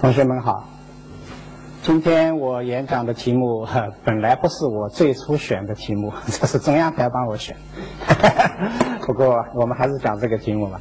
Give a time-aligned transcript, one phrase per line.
[0.00, 0.62] 同学们好，
[1.82, 3.66] 今天我演讲的题目
[4.04, 7.56] 本来不是我最初选的题目， 这是中央台帮我选。
[9.04, 10.80] 不过我们还是讲这个题目吧。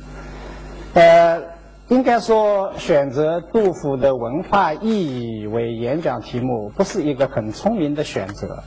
[0.94, 1.42] 呃，
[1.88, 8.64] 应该说选择杜甫的文化意义为演讲题目，不是一个很聪明的选择。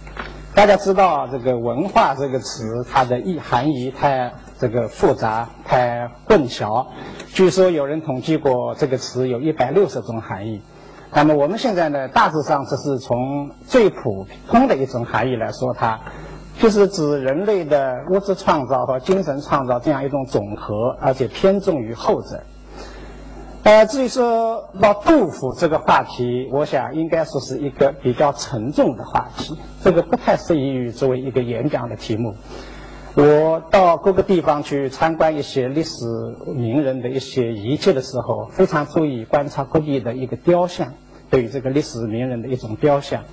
[0.53, 6.87] 大家知道这个“文化”这个词，它的意含义太这个复杂，太混淆。
[7.33, 10.61] 据说有人统计过，这个词有一百六十种含义。
[11.15, 15.99] 那么我们现在呢，大致上只是从最普通的一种含义来说它，
[16.59, 22.43] 就是指人类的物质创造和精神创造这样一种总和，而且偏重于后者。
[23.63, 32.35] 呃，至于说到杜甫这个话题，我想应该说是一个比较沉重的话题，这个不太适宜于作为一个演讲的题目。
[33.17, 36.05] 我到各个地方去参观一些历史
[36.55, 40.95] 名人的一些遗迹的时候，非常注意观察各地的一个雕像，
[41.29, 43.25] 对于这个历史名人的一种雕像。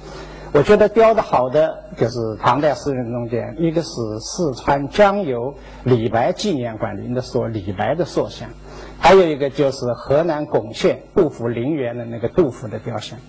[0.52, 8.50] 我觉得雕的好的就是唐代诗人中间，一个是四川江油李白纪念馆里的说李白的塑像，
[8.98, 13.20] 还有一个就是河南巩县杜甫陵园的那个杜甫的雕像。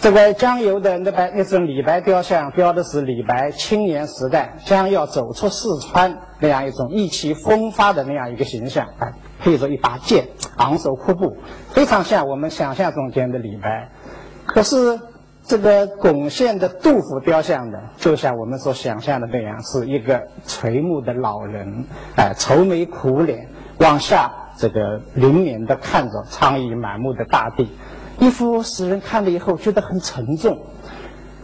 [0.00, 11.36] 这个江油的那白那尊李白雕像，雕的是李白青年时代将要走出四川那样一种意气风发的那样一个形象，啊，配着一把剑，昂首阔步，
[11.68, 13.90] 非常像我们想象中间的李白。
[14.46, 14.98] 可是
[15.42, 21.84] 这个巩县的杜甫雕像呢，就像我们所想象的那样，是一个垂暮的老人，
[22.16, 27.68] 哎，愁眉苦脸，往下这个怜悯的看着苍夷满目的大地。
[28.20, 30.58] 一幅使人看了以后觉得很沉重。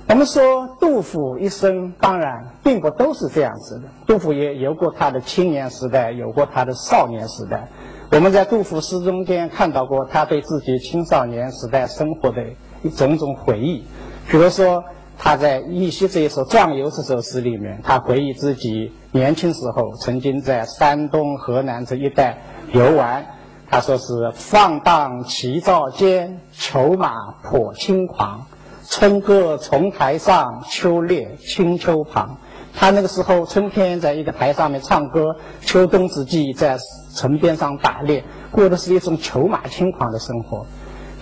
[0.09, 7.67] 我们说杜甫一生当然并不都是这样子的，杜甫也有过他的青年时代，有过他的少年时代。
[8.13, 12.45] 我们在杜甫诗中间看到过他对自己青少年时代生活的
[12.85, 13.85] 一种种回忆。
[14.29, 14.85] 比如说
[15.19, 22.39] 他在《忆昔》这一首《壮游》这首诗里面，他回忆自己年轻时候曾经在山东、河南这一带
[22.73, 23.27] 游玩。
[23.69, 28.47] 他说是放荡齐躁间，裘马颇轻狂。
[28.89, 32.39] 春歌从台上，秋猎青丘旁。
[32.75, 36.79] 他那个时候春天在一个台上面唱歌，秋冬之际在
[37.15, 38.23] 城边上打猎，
[38.53, 40.67] 过的是一种裘马轻狂的生活。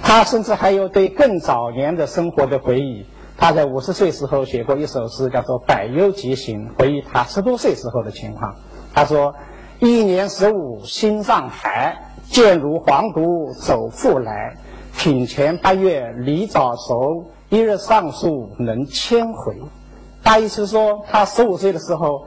[0.02, 3.06] 他甚至还有对更早年的生活的回忆。
[3.38, 8.54] 他在五十岁时候写过一首诗，叫做《百忧集行》，回忆他十多岁时候的情况。
[8.92, 9.34] 他说
[9.80, 11.96] ：“一年十五心上寒。”
[12.30, 14.56] 见如黄犊走复来，
[14.96, 19.56] 品前八月梨早熟，一日上树能千回。
[20.22, 22.26] 大意是说，他十五岁的时候，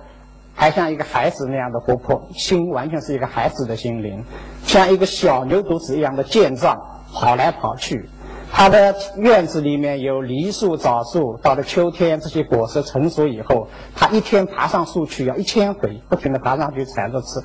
[0.54, 4.24] 还像一个孩子那样的活泼，心完全是一个孩子的心灵，
[4.64, 6.80] 像一个小牛犊子一样的健壮，
[7.12, 8.10] 跑来跑去。
[8.50, 17.42] 他的院子里面有梨树、枣树，到了秋天，这些果实成熟以后，他一天爬上树去要一千回，不停地爬上去采着吃。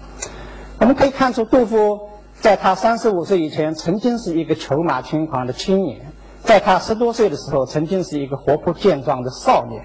[0.78, 2.11] 我们可以看出，杜甫。
[2.42, 6.00] 在他三十五岁以前，曾经是一个裘马轻狂的青年；
[6.42, 9.80] 在他十多岁的时候，曾经是一个活泼健壮的少年。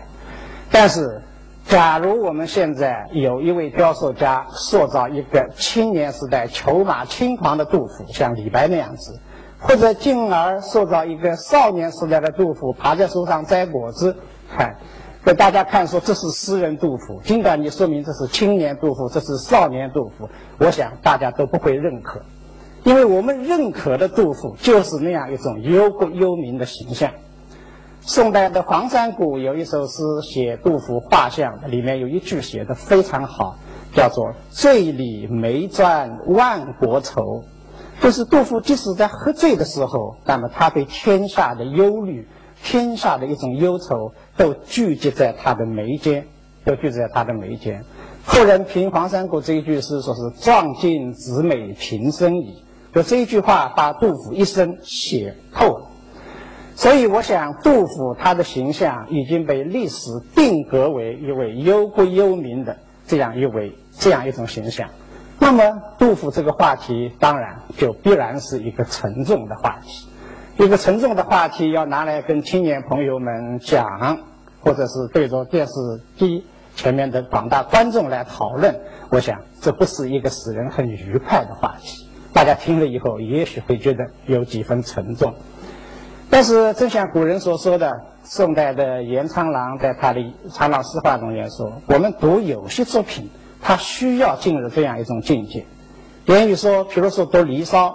[0.71, 1.21] 但是，
[1.67, 9.19] 假如我们现在有一位雕塑家塑造一个青年时代裘马轻狂的杜甫，像李白那样子，
[9.59, 14.15] 或者进而塑造一个少年时代的杜甫，爬在树上摘果子，
[14.49, 14.77] 看，
[15.23, 22.19] 给大家看说这是诗人杜甫，尽管你说明这是青年杜甫，这是少年杜甫，我想大家都不会认可。
[22.87, 27.11] 因为我们认可的杜甫就是那样一种忧国忧民的形象。
[27.99, 33.57] 宋代的黄山谷有一首诗写杜甫画像，里面有一句写的非常好，
[33.93, 37.43] 叫做“醉里眉转万国愁”，
[37.99, 42.25] 就是杜甫即使在喝醉的时候，那么他对天下的忧虑、
[42.63, 46.25] 天下的一种忧愁都聚集在他的眉间，
[46.63, 47.83] 都聚集在他的眉间。
[48.25, 52.63] 后人评黄山谷这一句诗，说是“壮尽子美平生矣”。
[52.93, 55.87] 就这一句话，把杜甫一生写透了。
[56.75, 62.77] 所以，我想，杜甫他的形象已经被历史定格为一位忧国忧民的
[63.07, 64.89] 这样一位这样一种形象。
[65.39, 70.07] 那么，杜甫这个话题，当然就必然是一个沉重的话题。
[70.63, 74.19] 一个沉重的话题要拿来跟青年朋友们讲，
[74.59, 75.73] 或者是对着电视
[76.17, 76.45] 机
[76.75, 78.79] 前面的广大观众来讨论，
[79.09, 82.06] 我想，这不是一个使人很愉快的话题。
[82.37, 85.33] 大家听了以后，也许会觉得有几分沉重。
[86.29, 90.19] 但是，正像古人所说的，宋代的严苍郎在他的
[90.51, 95.65] 《苍狼诗话》中也说：“我们读有些作品，他需要进入这样一种境界。”
[96.27, 97.87] 言语说，比如说读《离骚》，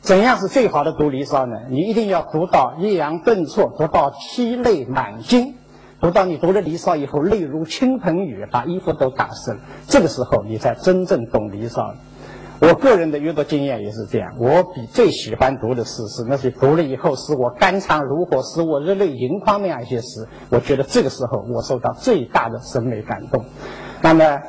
[0.00, 1.54] 怎样是最好的读《离骚》呢？
[1.68, 5.56] 你一定要读到抑扬顿挫，读到涕泪满襟，
[6.00, 9.58] 读到你读了《离骚》以后泪如倾盆雨，把衣服都打湿了。
[9.86, 11.82] 这个时候你才真正懂《离骚》。
[12.60, 20.26] 我个人的阅读经验也是这样，我比最喜欢读的诗是那些读了以后使我肝肠如火、使我热泪盈眶那样一些诗。
[20.50, 23.44] 我觉得这个时候我受到最大的审美感动。
[24.02, 24.40] 那么。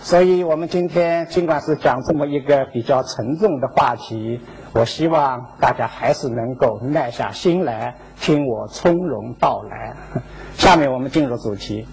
[0.00, 4.40] 所以，我们今天尽管是讲这么一个比较沉重的话题，
[4.72, 9.96] 我希望大家还是能够耐下心来听我从容道来。
[10.54, 11.84] 下面我们进入主题。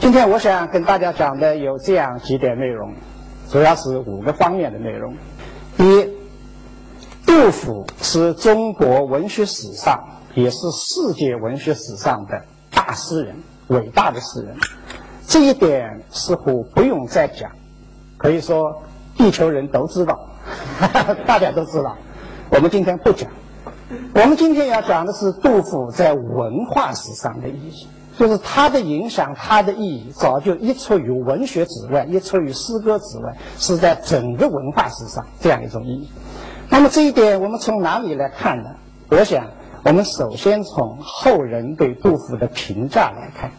[0.00, 2.92] 今天我想跟大家讲的有这样几点内容，
[3.50, 5.14] 主要是五个方面的内容。
[5.78, 6.08] 一，
[7.26, 10.02] 杜甫是中国文学史上，
[10.34, 13.36] 也是世界文学史上的大诗人，
[13.68, 14.54] 伟大的诗人。
[15.26, 17.50] 这一点似乎不用再讲，
[18.16, 18.82] 可以说
[19.16, 20.28] 地球人都知道，
[21.26, 21.96] 大家都知道。
[22.50, 23.30] 我们今天不讲，
[24.14, 27.88] 我们今天要讲的是杜甫在文化史上的意义，
[28.18, 36.10] 就是他的影响，他的意义早就溢出于文学之外，溢出于诗歌之外，是在整个文化史上这样一种意义。
[36.68, 38.70] 那么这一点我们从哪里来看呢？
[39.10, 39.46] 我想，
[39.84, 43.52] 我们首先从后人对杜甫的评价来看。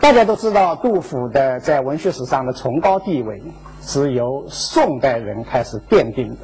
[0.00, 3.42] 大家都知道，杜甫的在文学史上的崇高地位
[3.82, 6.36] 是由宋代人开始奠定的。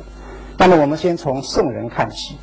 [0.59, 2.37] 那么，我们先从宋人看起。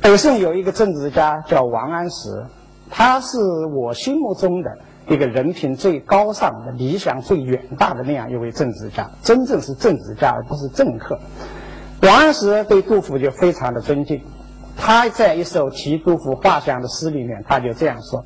[0.00, 2.46] 北宋有一个政治家叫王安石，
[2.90, 4.70] 他是我心目中的
[5.08, 11.18] 一个人品最高尚的、理想最远大的那样一位政治家，真正是政治家而不是政客。
[12.02, 14.20] 王安石对杜甫就非常的尊敬。
[14.76, 18.24] 他在一首题杜甫画像的诗里面，他就这样说。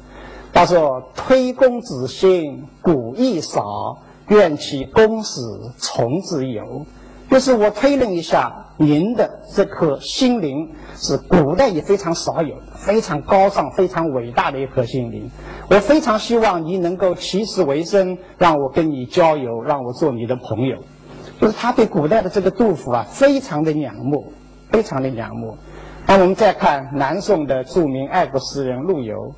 [0.53, 5.41] 他说：“推公子心，古意少；愿其公使
[5.79, 6.85] 从之游。”
[7.31, 15.31] 就是我推论一下，您的这颗心灵是古代也非常少有，非常高尚、非常伟大的一颗心灵。
[15.71, 20.79] 我非常希望你能够起死回生，让我跟你交友，让我做你的朋友。
[21.41, 24.33] 就是他对古代的这个杜甫啊，非常的仰慕，
[24.71, 25.57] 非常的仰慕。
[26.07, 29.33] 那我们再看南宋的著名爱国诗人陆游。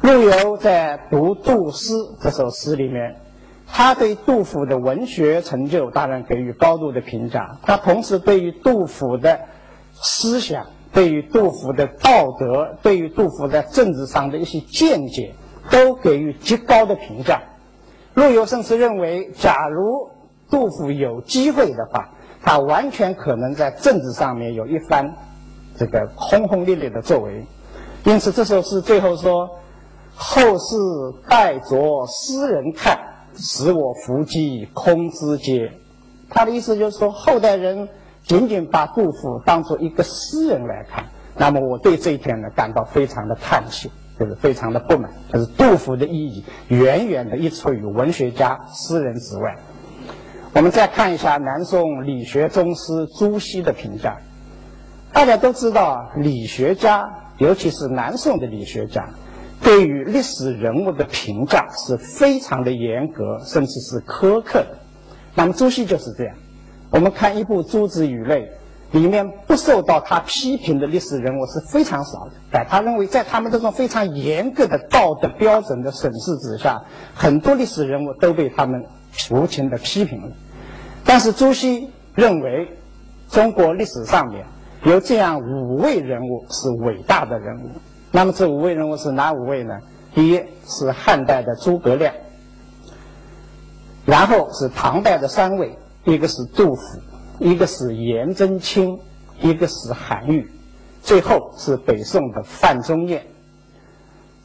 [0.00, 3.16] 陆游在读杜诗这首诗里面，
[3.74, 7.58] 他对杜甫的文学成就当然给予高度的评价。
[7.62, 9.40] 他同时对于杜甫的
[9.92, 15.34] 思想、对于杜甫的道德、对于杜甫在政治上的一些见解，
[15.70, 17.40] 都给予极高的评价。
[18.12, 20.10] 陆游甚至认为，假如
[20.50, 22.10] 杜甫有机会的话，
[22.42, 25.14] 他完全可能在政治上面有一番
[25.78, 27.46] 这个轰轰烈烈的作为。
[28.04, 29.48] 因此，这首诗最后说。
[30.14, 30.76] 后世
[31.26, 32.98] 待着诗人看，
[33.36, 35.72] 使我弗及空之阶。
[36.30, 37.88] 他的意思就是说，后代人
[38.22, 41.06] 仅仅把杜甫当做一个诗人来看，
[41.36, 45.10] 那么我对这一点呢感到非常的叹息，就是非常的不满。
[45.32, 49.56] 就是杜甫的意义远远的溢出于文学家、诗人之外。
[50.54, 54.18] 我们再看一下南宋理学宗师朱熹的评价。
[55.12, 59.10] 大家都知道，理学家，尤其是南宋的理学家。
[59.62, 64.78] 对于历史人物的评价是非常的严格，甚至是苛刻的。
[65.34, 66.34] 那么朱熹就是这样。
[66.90, 68.42] 我们看一部《诸子语类》，
[68.98, 72.32] 里面不受到他批评的历史人物是非常少的。
[72.58, 76.82] 哎，他认为在他们这种非常严格的道德标准的审视之下，
[77.14, 78.84] 很多历史人物都被他们
[79.30, 80.28] 无情的批评了。
[81.04, 82.68] 但是朱熹认为，
[83.30, 84.44] 中国历史上面
[84.84, 87.70] 有这样五位人物是伟大的人物。
[88.12, 89.80] 那么这五位人物是哪五位呢？
[90.14, 92.12] 第一是汉代的诸葛亮，
[94.04, 96.82] 然后是唐代的三位，一个是杜甫，
[97.38, 98.98] 一个是颜真卿，
[99.40, 100.46] 一个是韩愈，
[101.02, 103.24] 最后是北宋的范仲淹。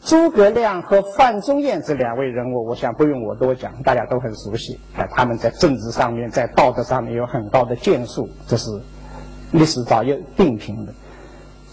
[0.01, 4.79] 诸葛亮和范仲淹这两位人物，我想不用我多讲，大家都很熟悉。
[4.95, 8.69] 哎，他们在政治上面，在道德上面有很高的建树，这是
[9.51, 10.93] 历史早就定评的。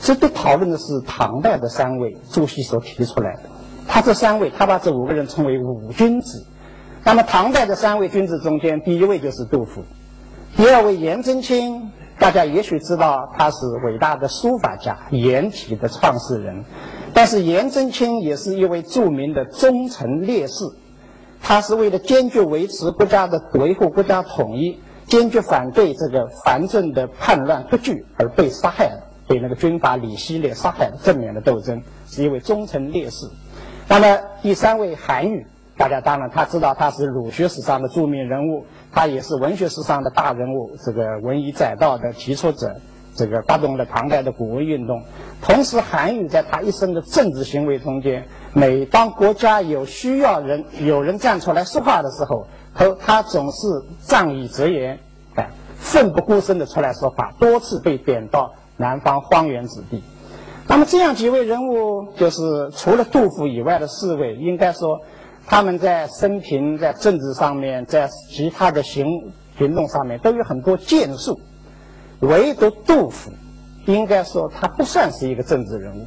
[0.04, 3.44] 值得讨论的是唐代的三位，朱熹所提出来的。
[3.88, 6.44] 他这三位，他把这五个人称为五君子。
[7.02, 9.82] 那么唐代的三位君子中间，第一位就是杜甫，
[10.58, 16.66] 第二位颜真卿，大家也许知道他是伟大的书法家，颜体的创始人。
[17.14, 20.66] 但是颜真卿也是一位著名的忠臣烈士，
[21.40, 29.02] 他是为了坚决维持国家的维护国家统一，坚决反对这个藩镇的叛乱割据而被杀害的。
[29.26, 33.26] 被那个军阀李希烈杀害的正面的斗争，是一位忠臣烈士。
[33.88, 42.74] 那么第三位韩愈，大家当然他知道他是儒学史上的著名人物，他也是文学史上的大人物，这个文以载道的提出者。
[43.16, 45.00] 这个发动了唐代的古文运动。
[45.40, 53.68] 同时，韩愈在他一生的政治行为中间，每当国家有需要人有人站出来说话的时候，他他总是
[54.02, 54.98] 仗义执言，
[55.36, 60.02] 哎，奋不顾身的出来说话，多次被贬到南方荒原之地。
[60.66, 65.00] 那么这样几位人物，就是除了杜甫以外的四位，应该说
[65.46, 69.06] 他们在生平、在政治上面、在其他的行
[69.58, 71.38] 行动上面都有很多建树，
[72.20, 73.30] 唯独杜甫，
[73.84, 76.06] 应该说他不算是一个政治人物。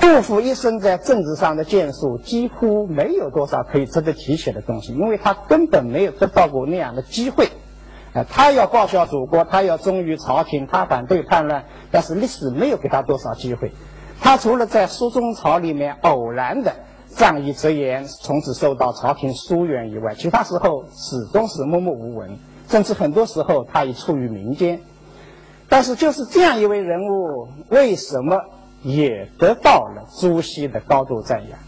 [0.00, 7.48] 杜甫一生在政治上的建树几乎没有多少可以值得提起的东西，因为他根本没有得到过那样的机会。
[8.24, 13.72] 他要报效祖国，他要忠于朝廷，他反对叛乱，但是历史没有给他多少机会。
[14.20, 16.74] 他除了在苏中朝里面偶然的
[17.08, 24.80] 仗义执言，从此受到朝廷疏远以外，其他时候始终是默默无闻，甚至很多时候他已处于民间。
[25.68, 28.40] 但是就是这样一位人物，为什么
[28.82, 31.58] 也得到了朱熹的高度赞扬？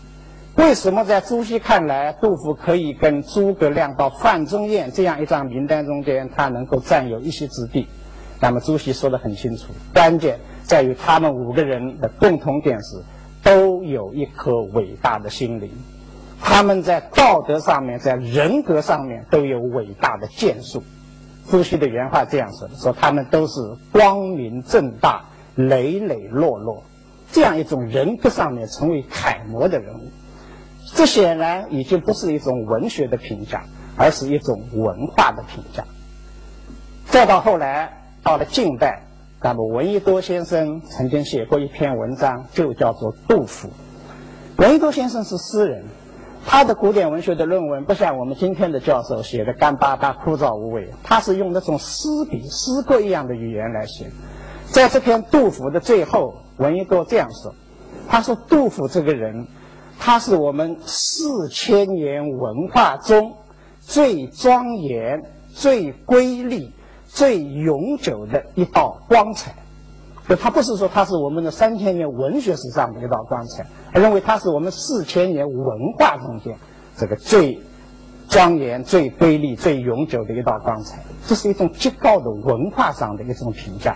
[0.60, 7.88] 为什么在朱熹看来，杜甫可以跟诸葛亮到范仲淹这样一张名单中间，他能够占有一席之地？
[8.40, 13.02] 那么朱熹说得很清楚，关键在于他们五个人的共同点是，
[13.42, 15.70] 都有一颗伟大的心灵，
[16.42, 20.82] 他们在道德上面，在人格上面都有伟大的建树。
[21.50, 23.58] 朱熹的原话这样说的：说他们都是
[23.92, 25.24] 光明正大、
[25.54, 26.84] 磊磊落落，
[27.32, 30.10] 这样一种人格上面成为楷模的人物。
[30.92, 33.64] 这显然已经不是一种文学的评价，
[33.96, 35.84] 而是一种文化的评价。
[37.06, 39.02] 再到后来，到了近代，
[39.40, 43.68] 那么闻一多先生曾经写过一篇文章，就叫做《杜甫》。
[44.56, 45.84] 闻一多先生是诗人，
[46.44, 54.10] 他的古典文学的论文不像我们今天的教授写的干巴巴、枯燥无味，他是用那种诗笔、诗歌一样的语言来写。
[54.66, 57.54] 在这篇《杜甫》的最后，闻一多这样说
[58.08, 59.46] ：“他说杜甫这个人。”
[60.02, 63.36] 它是我们四千年文化中
[63.80, 66.72] 最庄严、最瑰丽、
[67.06, 69.54] 最永久的一道光彩。
[70.26, 76.56] 就它不是说它是我们的三千年文学史上的一道光彩，而认为它是我们四千年文化中间
[76.96, 77.60] 这个最
[78.30, 80.98] 庄严、最瑰丽、最永久的一道光彩。
[81.26, 83.94] 这是一种极高的文化上的一种评价。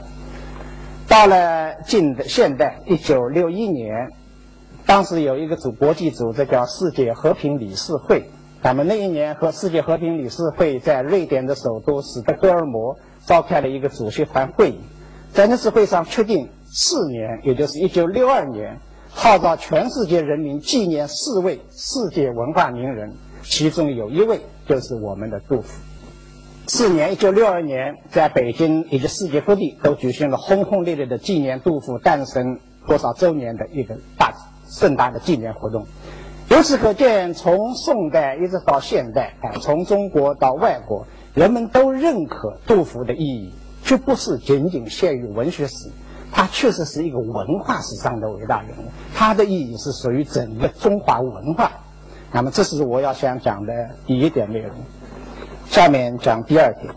[1.08, 4.10] 到了近的现代，一九六一年。
[4.86, 8.30] 当时有一个组国际组织叫世界和平理事会，
[8.62, 14.78] 那么那一年和世界和平理事会在瑞典的首都斯德哥尔摩召开了一个主席团会议，
[15.32, 18.78] 在那次会上确定四年，也就是一九六二年，
[19.10, 25.68] 号召全世界人民纪念四位世界文化名人，其中有一位就是我们的杜甫。
[26.66, 34.34] 四年一九六二年，在北京以及世界各地都举行了轰轰烈烈的纪念杜甫诞生多少周年的一个大。
[34.74, 35.86] 盛大的纪念活动，
[36.48, 43.52] 由此可见，从宋代一直到现代，啊，从中国到外国，人们都认可杜甫的意义，
[43.84, 45.88] 却不是仅仅限于文学史，
[46.32, 51.70] 他确实是一个文化史上的伟大人物，他的意义是属于整个中华文化。
[52.32, 54.70] 那么，这是我要想讲的第一点内容。
[55.66, 56.92] 下面讲第二点。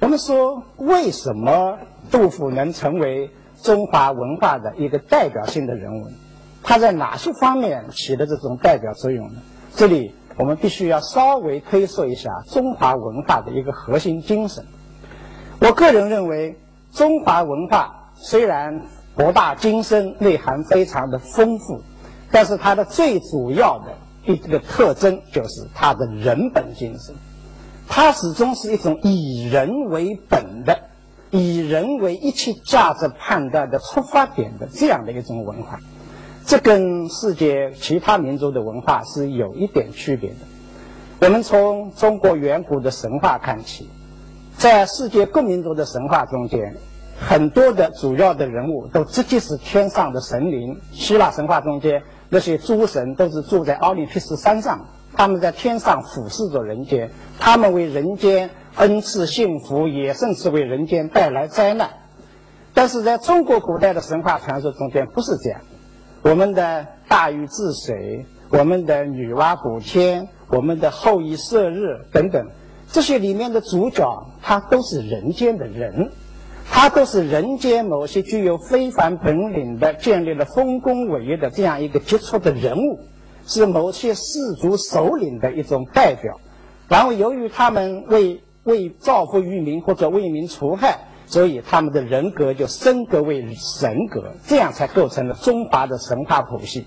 [0.00, 1.78] 我们说，为什么
[2.10, 3.30] 杜甫能成为？
[3.62, 6.08] 中华文化的一个代表性的人物，
[6.62, 9.40] 他在哪些方面起的这种代表作用呢？
[9.74, 14.64] 这里我们必须要稍微推说一下中华文化的一个核心精神。
[15.60, 16.56] 我个人认为，
[16.92, 18.82] 中华文化虽然
[19.16, 21.82] 博大精深、内涵非常的丰富，
[22.30, 27.14] 但是它的最主要的一个特征就是它的人本精神，
[27.88, 30.87] 它始终是一种以人为本的。
[31.30, 35.78] 以人为一切价值判断的出发点的这样的一种文化，
[36.46, 40.36] 这跟世界其他民族的文化是有一点区别的。
[41.20, 43.90] 我们从中国远古的神话看起，
[44.56, 46.76] 在世界各民族的神话中间，
[47.18, 50.80] 很多的主要的人物都直接是天上的神灵。
[50.92, 58.48] 希腊神话中间那些诸神都是住在奥林匹斯山上，他们在天上俯视着人间，他们为人间。
[58.78, 61.90] 恩赐幸福，也甚至为人间带来灾难。
[62.74, 65.60] 但是在中国古代的神话传说中间不是这样。
[66.22, 72.46] 我们的大禹治水，我们的女娲补天，我们的后羿射日等等，
[72.90, 76.10] 这些里面的主角，他都是人间的人，
[76.70, 83.00] 他都是人间某些具有非凡本领的、建立了丰功伟业的这样一个杰出的人物，
[83.46, 86.38] 是某些氏族首领的一种代表。
[86.88, 96.86] 然后由于他们为为造福于民或者为民除害，所以他们的人格就升格为神格，这样才构成了中华的神话谱系。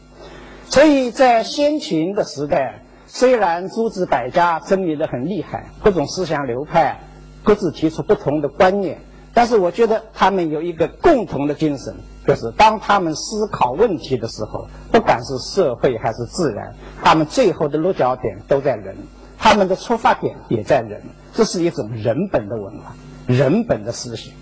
[0.70, 6.98] 所以在先秦的时代，虽然诸子百家争鸣的很厉害，各种思想流派
[7.44, 9.00] 各自提出不同的观念，
[9.34, 11.94] 但是我觉得他们有一个共同的精神，
[12.26, 16.74] 就是当他们思考问题的时候，不管是社会还是自然，
[17.04, 18.96] 他们最后的落脚点都在人，
[19.38, 21.02] 他们的出发点也在人，
[21.34, 22.94] 这是一种人本的文化。
[23.28, 24.34] 人本的思想，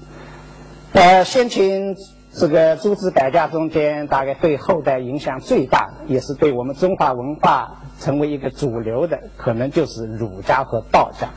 [0.94, 1.96] 呃，先秦
[2.34, 11.28] 这个诸子百家中间，大概对后代影响最大，也是对我们中华文化成为一个主流的，可能就是儒家和道家。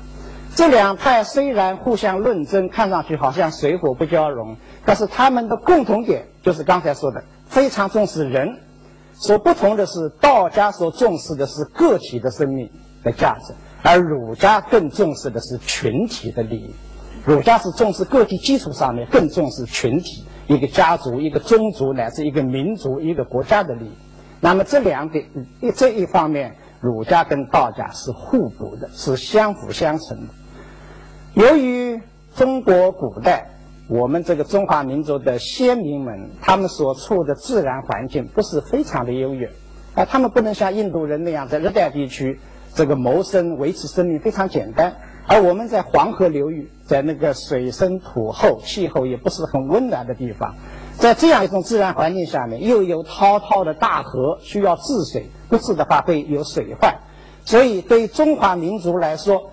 [0.54, 8.58] 这两派虽然互相论争，看上去好像水火不交融，但是他们的共同点就是刚才说的，非常重视人。
[9.14, 12.70] 所不同的是，道家所重视的是个体的生命
[13.04, 16.74] 的价值，而儒家更重视的是群体的利益。
[17.24, 23.92] 儒家是重视个体基础上面，更重视群体，一个家族、一个宗族乃至一个民族、一个国家的利益。
[24.40, 25.26] 那么这两点，
[25.60, 30.34] 一这一方面，儒家跟道家是互补的，是相辅相成的。
[31.34, 32.00] 由于
[32.34, 33.46] 中国古代，
[33.88, 39.48] 我们这个中华民族的先民们，他们所处的自然环境不是非常的优越，
[39.94, 42.40] 啊，他们不能像印度人那样在热带地区，
[42.74, 44.96] 这个谋生、维持生命非常简单。
[45.26, 50.56] 而我们在黄河流域，在那个水深土厚、气候也不是很温暖的地方，
[50.98, 56.96] 在这样一种自然环境下面，又有滔滔的大河需要治水，不治的话会有水患，
[57.44, 59.52] 所以对中华民族来说，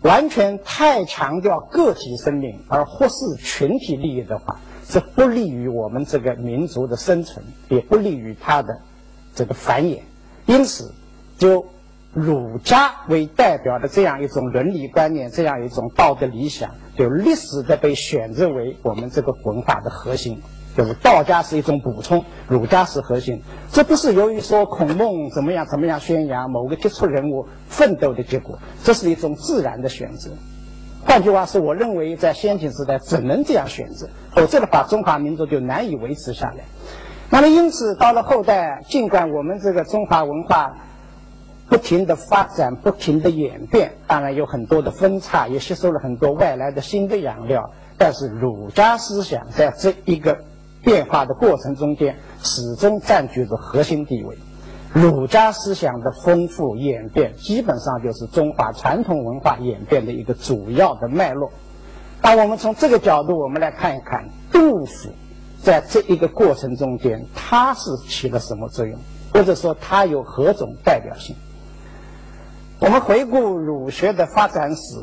[0.00, 4.58] 完全太强调个体生命而忽视群体利益的话，
[4.88, 8.80] 是不利于我们这个民族的生存，也不利于它的
[9.34, 10.00] 这个繁衍，
[10.46, 10.94] 因此
[11.36, 11.66] 就。
[12.14, 20.40] 儒家为代表的这样一种伦理观念，这样一种道德理想，就历史的被选择为我们这个文化的核心。
[20.76, 23.42] 就是道家是一种补充，儒家是核心。
[23.70, 30.30] 这不是由于说孔孟怎么样怎么样宣扬某个杰出人物奋斗的结果，这是一种自然的选择。
[31.04, 36.64] 换句话说，我认为在先秦时代只能这样选择，否则的话中华民族就难以维持下来。
[37.30, 40.76] 那么因此到了后代，尽管我们这个中华文化。
[41.68, 47.70] 不停的发展，不停的演变，当然有很多的分叉，也吸收了很多外来的新的养料。
[47.96, 50.38] 但是儒家思想在这一个
[50.82, 54.36] 变化的过程中间，始终占据着核心地位。
[54.92, 61.50] 儒家思想的丰富演变，基本上就是中华传统文化演变的一个主要的脉络。
[62.20, 65.10] 当我们从这个角度，我们来看一看杜甫
[65.62, 68.98] 在这一个过程中间，他是起了什么作用，
[69.32, 71.34] 或者说他有何种代表性？
[72.80, 74.96] 我们回顾儒学的发展史，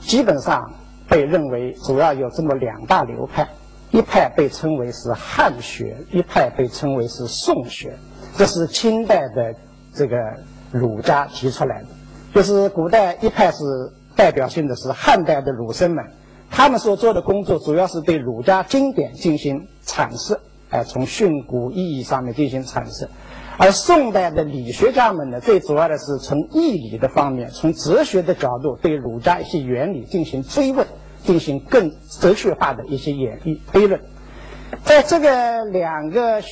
[0.00, 0.72] 基本上
[1.08, 3.46] 被认为主要有这么两大流派，
[3.90, 7.96] 一派被称为是汉学，一派被称为是宋学。
[8.36, 9.54] 这是清代的
[9.92, 10.16] 这个
[10.70, 11.88] 儒家提出来的，
[12.34, 13.64] 就是古代一派是
[14.14, 16.04] 代表性的是汉代的儒生们，
[16.50, 20.38] 他们所做的工作主要是对儒家经典进行阐释，
[20.70, 23.08] 哎，从训诂意义上面进行阐释。
[23.58, 30.86] 而宋代的理学家们呢，最主要的是从义理的方面，从哲学的角度对儒家一些原理进行追问，
[31.24, 31.90] 进行更
[32.20, 34.00] 哲学化的一些演绎推论。
[34.84, 36.42] 在这个两个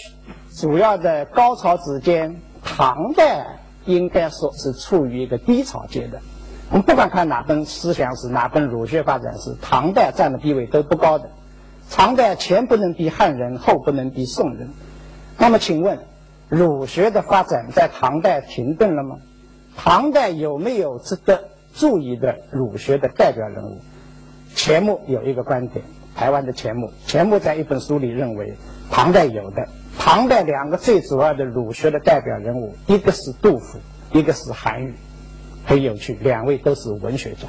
[0.56, 6.22] 主要的高潮之间，唐代应该说是处于一个低潮阶段。
[6.70, 11.28] 我们不管看哪本思想史，哪本儒学发展史，唐代占的地位都不高的。
[11.90, 14.70] 唐代前不能比汉人，后不能比宋人。
[15.36, 15.98] 那么，请问？
[16.54, 19.16] 儒学的发展在唐代停顿了吗？
[19.76, 23.80] 唐代有没有值得注意的儒学的代表人物？
[24.54, 28.54] 钱穆有一个观点，台湾的钱穆，钱穆在一本书里认为，
[28.88, 29.66] 唐代有的。
[29.98, 33.80] 唐代两个最主要的儒学的代表人物，一个是杜甫，
[34.12, 34.94] 一个是韩愈，
[35.64, 37.48] 很有趣，两位都是文学家。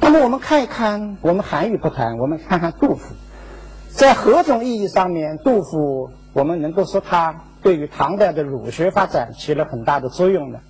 [0.00, 3.14] 那么我们看一看，我们韩愈不谈，我们看看杜甫，
[3.90, 7.42] 在何种意义上面，杜甫我们能够说他？
[7.66, 10.60] 对于唐代的儒学发展起了很大的作用呢。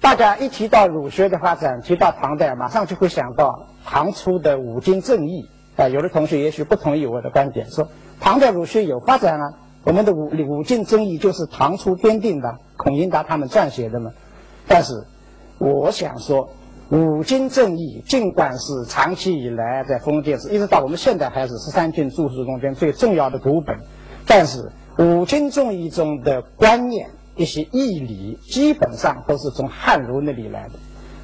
[0.00, 5.48] 大家一提到儒学的发展，提到唐代，马上就会想到唐初的五经正义。
[5.76, 7.86] 啊，有的同学也许不同意我的观点，说
[8.18, 14.10] 唐代儒学有发展啊，我们的五五经正义就是唐初编定的，孔颖达他们撰写的嘛。
[14.66, 15.04] 但是，
[15.58, 16.50] 我想说，
[16.90, 23.78] 五经正义尽管是长期以来在封建史，一直到我们现在还是十三经注释中间最重要的读本，
[24.26, 24.68] 但是。
[24.98, 30.74] 五经重义中的观念，一些义理，基本上都是从汉儒那里来的，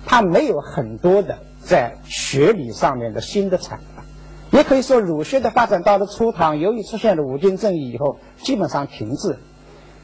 [0.06, 4.02] 它没有很多的在学理上面的新的阐发，
[4.50, 9.36] 也可以说儒学的发展到了初唐，由于出现了五经正义以后，基本上停滞。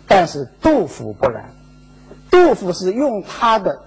[0.07, 1.55] 但是杜甫不然，
[2.31, 3.81] 杜甫是用他的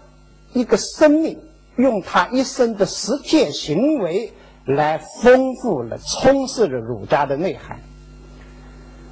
[0.54, 1.38] 一个生命，
[1.76, 4.34] 用他一生的实践行为
[4.66, 7.80] 来丰富了、充实了儒家的内涵。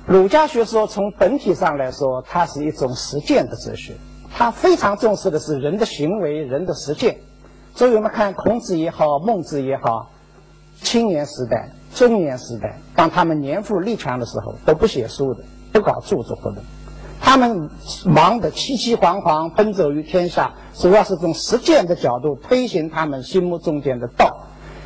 [0.07, 3.93] 儒家学说从本体上来说，它是一种实践的哲学，
[4.31, 7.17] 它非常重视的是人的行为、人的实践。
[7.73, 10.11] 所以我们看孔子也好，孟子也好，
[10.79, 16.63] 青年时代、中年时代，当他们年富力强的时候，都不写书的，不搞著作活动。
[17.19, 17.71] 他们
[18.05, 24.45] 忙得凄凄惶惶，奔走于天下，主要是从实践的角度推行他们心目中间的道。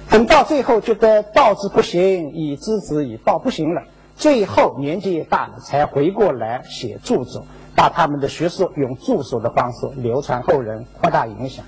[0.09, 3.83] 等到最后觉得道之不行，以知之以道不行了，
[4.19, 11.63] 最后年纪也大了，才回过来写著作，把他们的学说用著作的方式流传后人，扩大影响。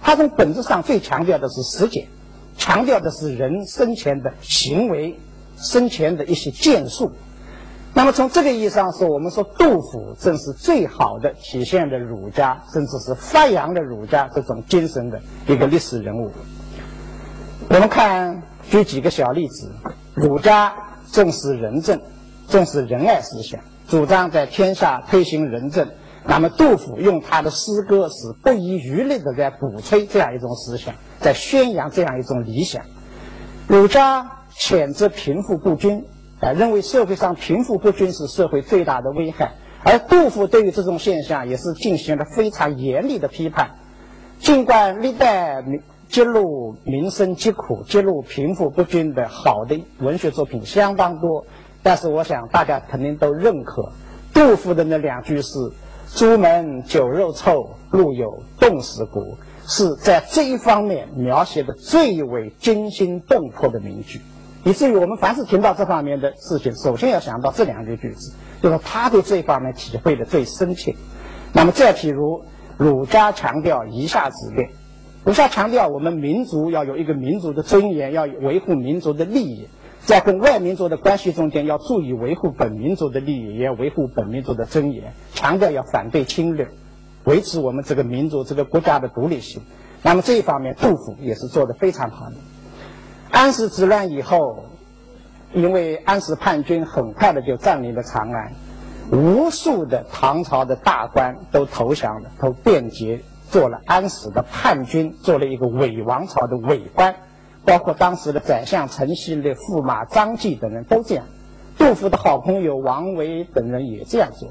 [0.00, 2.06] 他从本质上最强调的是实践，
[2.56, 5.18] 强调的是人生前的行为，
[5.56, 7.10] 生前的一些建树。
[7.92, 16.30] 那么从这个意义上说，我们说杜甫正是最好的体现了儒家，甚至是发扬了儒家这种精神的一个历史人物。
[17.68, 19.72] 我们看举几个小例子：
[20.14, 20.72] 儒家
[21.12, 22.00] 重视仁政，
[22.48, 25.88] 重视仁爱思想，主张在天下推行仁政。
[26.24, 32.82] 那么杜甫用他的诗歌是不遗余力的在鼓吹这样一种思想，在宣扬这样一种理想。
[33.66, 36.04] 儒家谴责贫富不均。
[36.38, 43.70] 啊，认为社会上贫富不均是社会最大的危害，而杜甫对于这种现象也是进行了非常严厉的批判。
[44.38, 45.64] 尽管历代
[46.08, 51.44] 揭露民生疾苦、揭露贫富不均的好的文学作品相当多，
[51.82, 53.92] 但是我想大家肯定都认可
[54.32, 55.58] 杜甫的那两句是
[56.14, 64.20] “朱门酒肉臭，路有冻死骨”，是在这一方面描写的最为惊心动魄的名句。
[64.64, 70.94] 以至于我们凡是听到这方面的事情，首先要想到这两句句子，就是他对这方面体会的最深切。
[71.52, 72.42] 那么再譬如，
[72.76, 74.50] 儒家强调以下之
[75.26, 86.68] 列，儒家强调我们民族要有一个民族的尊严，要维护民族的利益，在跟外民族的关系中间要注意维护本民族的利益，也要维护本民族的尊严，强调要反对侵略，
[87.24, 89.60] 维持我们这个民族这个国家的独立性。
[90.02, 92.36] 那么这一方面，杜甫也是做得非常好的。
[93.32, 94.66] 安史之乱以后，
[95.52, 98.52] 因为安史叛军很快的就占领了长安，
[99.10, 107.14] 无数的唐朝的大官都投降了，都变节做了安史的叛军，做了一个伪王朝的伪官，
[107.64, 111.24] 包括当时的宰相陈希的驸马张继等人都这样。
[111.78, 114.48] 杜甫的好朋友王维等人也这样做，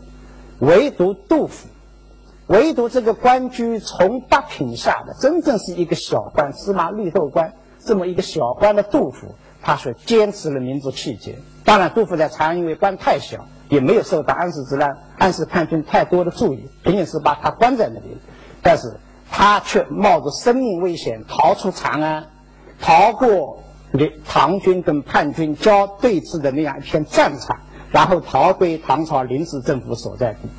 [0.60, 1.68] 唯独杜甫，
[2.48, 7.54] 唯独这个官居从八品下的，真正是一个小官，芝麻绿豆官。
[7.80, 11.36] 这么一个小官的杜甫，他是坚持了民族气节。
[11.64, 18.18] 当然，杜甫在长安因为官太小，也没有受到安史之乱、安史叛军太多的注意，仅仅是把他关在那里。
[18.65, 18.97] 但是
[19.30, 22.25] 他却冒着生命危险逃出长安，
[22.82, 23.63] 逃过
[24.25, 27.60] 唐军跟叛军交对峙的那样一片战场，
[27.91, 30.49] 然后逃归唐朝临时政府所在地。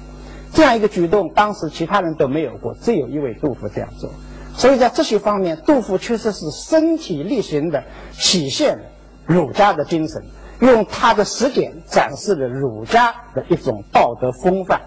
[0.53, 4.09] 这样一个举动，当时其他人都没有过，只有一位杜甫这样做。
[4.55, 8.79] 所以在这些方面，杜甫确实是身体力行的体现
[9.27, 10.25] 儒家的精神，
[10.61, 14.81] 用他的实践展示了儒家的一种道德风范。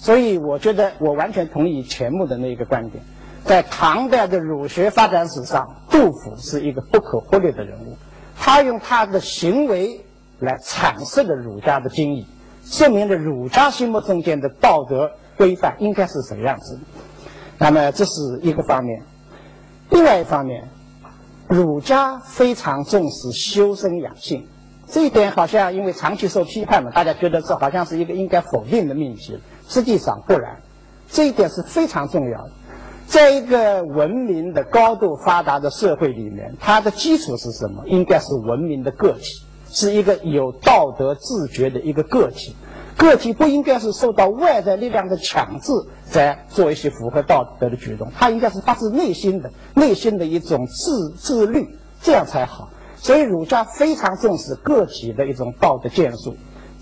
[0.00, 3.02] 所以，我觉得我完全同意钱穆的那一个观点，
[3.44, 7.96] 在唐代的儒学发展史上，杜甫是一个不可忽略的人物。
[8.38, 10.00] 他用他的行为
[10.38, 12.24] 来阐释了儒家的精义，
[12.64, 16.78] 说明了儒家心目中间的道德规范应该是什么样子。
[17.58, 19.02] 那么这是一个方面，
[19.90, 20.68] 另外一方面，
[21.48, 24.46] 儒家非常重视修身养性，
[24.86, 29.36] 这一点好像因为长期受批判嘛，大家觉得这好像是一个应该否定的命题，
[29.68, 30.60] 实际上不然，
[31.08, 32.50] 这一点是非常重要的。
[33.06, 37.84] 在一个文明的高度发达的社会里面，它的基础是什么？
[37.86, 42.56] 应该是文明的个体，是一个有道德自觉的一个个体。
[42.96, 45.72] 个体不应该是受到外在力量的强制，
[46.10, 52.70] 在做一些符合道德的举动，他应该是发自内心的、内心的一种自自律，这样才好。
[52.96, 56.36] 所以儒家非常重视个体的一种道德建树，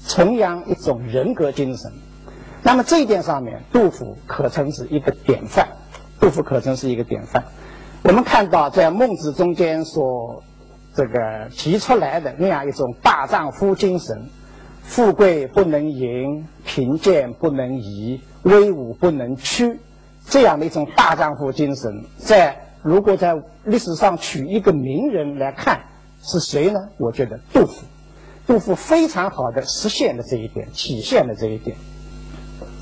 [0.09, 1.93] 崇扬一种人格精神。
[2.67, 5.69] 那么这一点上面，杜甫可称是一个典范。
[6.19, 7.45] 杜甫可称是一个典范。
[8.03, 10.43] 我们看到在孟子中间所
[10.93, 14.29] 这个提出来的那样一种大丈夫精神。
[14.83, 19.79] 富贵不能淫，贫贱不能移，威武不能屈，
[20.25, 25.83] 这样的一种大丈夫精神，在如果在历史上取一个名人来看，
[26.21, 26.81] 是谁呢？
[26.99, 27.85] 我觉得杜甫，
[28.45, 31.77] 杜甫非常好的实现了这一点，体现了这一点。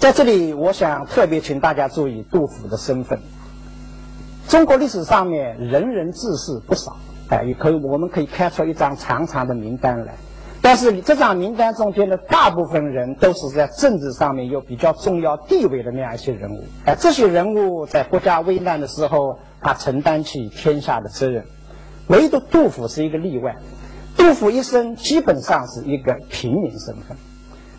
[0.04, 3.18] 在这里，我想特别请大家注意杜甫的身份。
[4.46, 6.94] 中国历史上面仁人志士不少，
[7.30, 10.14] 哎，也可以，我们可以开出一张长长的名单来。
[10.60, 21.42] 但是这张名单中间的大部分人都是在政治上面有比较重要地位的那样一些人物，哎，这些人物在国家危难的时候，他承担起天下的责任。
[22.08, 23.56] 唯独杜甫是一个例外，
[24.18, 27.16] 杜甫一生基本上是一个平民身份，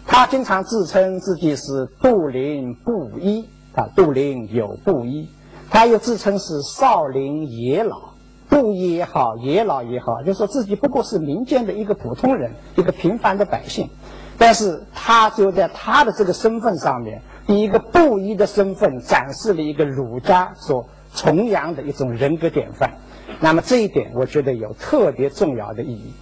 [0.08, 5.30] 他经常自称自己是杜陵布衣啊，杜陵有布衣，
[5.70, 8.13] 他又自称是少陵野老。
[8.48, 13.89] 布衣也好，野老也好，就说自己不过是民间的一个普通人，一个平凡的百姓。
[14.38, 22.91] 但是他就在他的这个身份上面，以一个布衣的身份，展示了一个儒家所崇扬的一种人格典范。
[23.39, 26.13] 那么这一点，我觉得有特别重要的意义，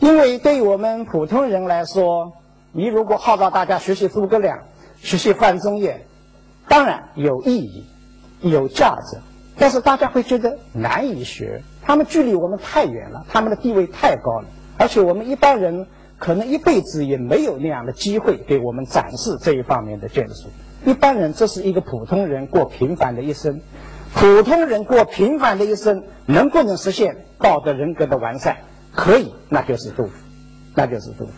[0.00, 2.32] 因为对于我们普通人来说，
[2.72, 4.60] 你如果号召大家学习诸葛亮、
[5.00, 6.02] 学习范仲淹，
[6.68, 7.84] 当然有意义，
[8.40, 9.18] 有价值。
[9.58, 14.46] 但是大家会觉得难以学，他们距离我们太远了，他们的地位太高了，
[14.78, 15.86] 而且我们一般人
[16.18, 20.48] 可能一辈子也没有那样的机会给我们展示这一方面的建树。
[20.86, 23.60] 一般人这是一个普通人过平凡的一生，
[24.14, 28.56] 普通人过平凡的一生能不能实现道德人格的完善？
[28.94, 30.12] 可以，那就是杜甫，
[30.74, 31.32] 那就是杜甫。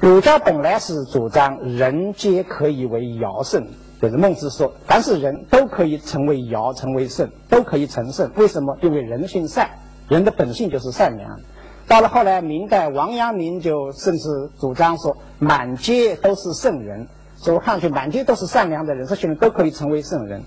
[0.00, 3.66] 儒家本来是主张人皆可以为尧舜。
[4.00, 8.30] 就是孟子说，凡是人都可以成为尧，成为圣，都可以成圣。
[8.36, 8.76] 为什么？
[8.82, 9.70] 因为人性善，
[10.06, 11.40] 人的本性就是善良。
[11.88, 17.08] 到了后来，明代王阳明就甚至主张说，满街都是圣人。
[17.46, 20.42] 我看去，满街都是善良的人，这些人都可以成为圣人。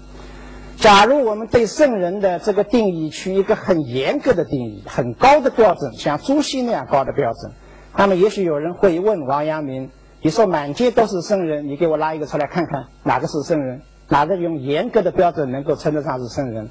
[0.78, 7.52] 假如我们对圣人的这个定义取一个很严格的定义，很高的标准，像朱熹那样高的标准，
[8.00, 9.90] 那么也许有人会问王阳明。
[10.22, 13.82] 你说满街都是圣人，你给我拉一个出来看看，哪个是圣人？
[14.08, 16.70] 哪个用严格的标准能够称得上是圣人？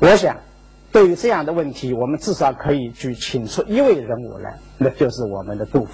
[0.00, 0.36] 我想，
[0.90, 5.92] 对于这样的问题，我们至少可以去请出一位人物来，那就是我们的杜甫，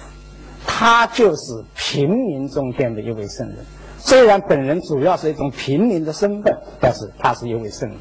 [0.65, 3.57] 他就是平民中间的一位圣人。
[3.99, 7.97] 虽然本人主要是一种平民的身份，但是他是一位圣人。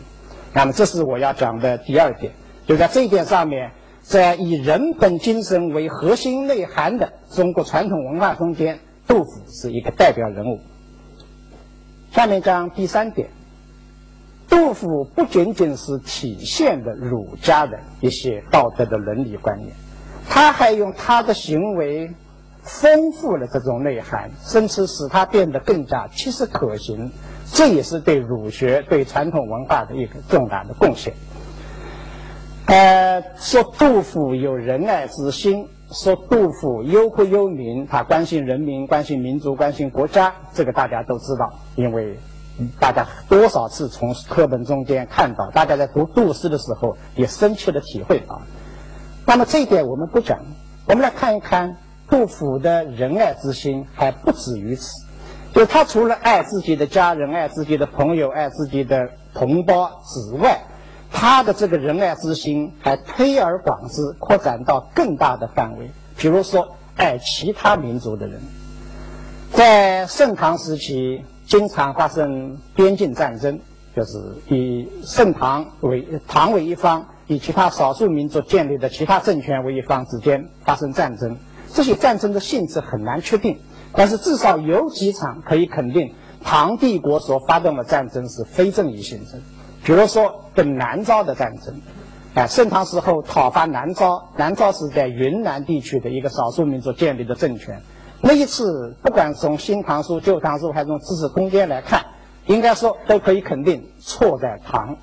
[0.54, 2.32] 那么，这是我要讲的第二点，
[2.66, 3.70] 就在这一点上面。
[4.10, 10.58] 在以人本精神为核心内涵的中国传统文化中间，杜甫是一个代表人物。
[12.10, 13.28] 下面讲第三点，
[14.48, 19.70] 杜甫不仅仅是体现的儒家的一些道德的伦理观念，
[20.28, 22.10] 他还用他的行为
[22.64, 27.12] 丰富了这种内涵，甚至使他变得更加切实可行。
[27.52, 31.14] 这也是对儒学、对传统文化的一个重大的贡献。
[32.70, 42.16] 呃，说杜甫有仁爱之心，说杜甫忧国忧民，他关心人民、关心民族、关心国家，这个大家都知道，因为
[42.78, 48.40] 大家多少次从课本中间看到，大家在读杜诗的时候也深切的体会到。
[49.26, 50.38] 那么这一点我们不讲，
[50.86, 51.76] 我们来看一看
[52.08, 54.88] 杜甫的仁爱之心还不止于此，
[55.52, 60.60] 就他除了爱自己的家人、爱自己的朋友、爱自己的同胞之外。
[61.20, 65.90] 他的这个仁爱之心还推而广之，扩展到更大的范围。
[66.16, 68.40] 比如说，爱其他民族的人，
[69.52, 73.60] 在盛唐时期，经常发生边境战争，
[73.94, 81.36] 就是以盛唐为唐为一方，以其他少数民族建立的其他政权为一方之间发生战争。
[81.74, 83.58] 这些战争的性质很难确定，
[83.92, 89.42] 但是至少有几场可以肯定，唐帝国所发动的战争是非正义性质。
[89.82, 91.80] 比如说跟南诏的战争，
[92.34, 97.80] 啊，盛唐时候讨伐南诏，南诏是在云南地区的一个少数民族建立的政权。
[98.20, 102.04] 那一次，不管从《新唐书》《旧唐书》还是从《资治通鉴》来看，
[102.44, 104.98] 应该说都可以肯定错在唐，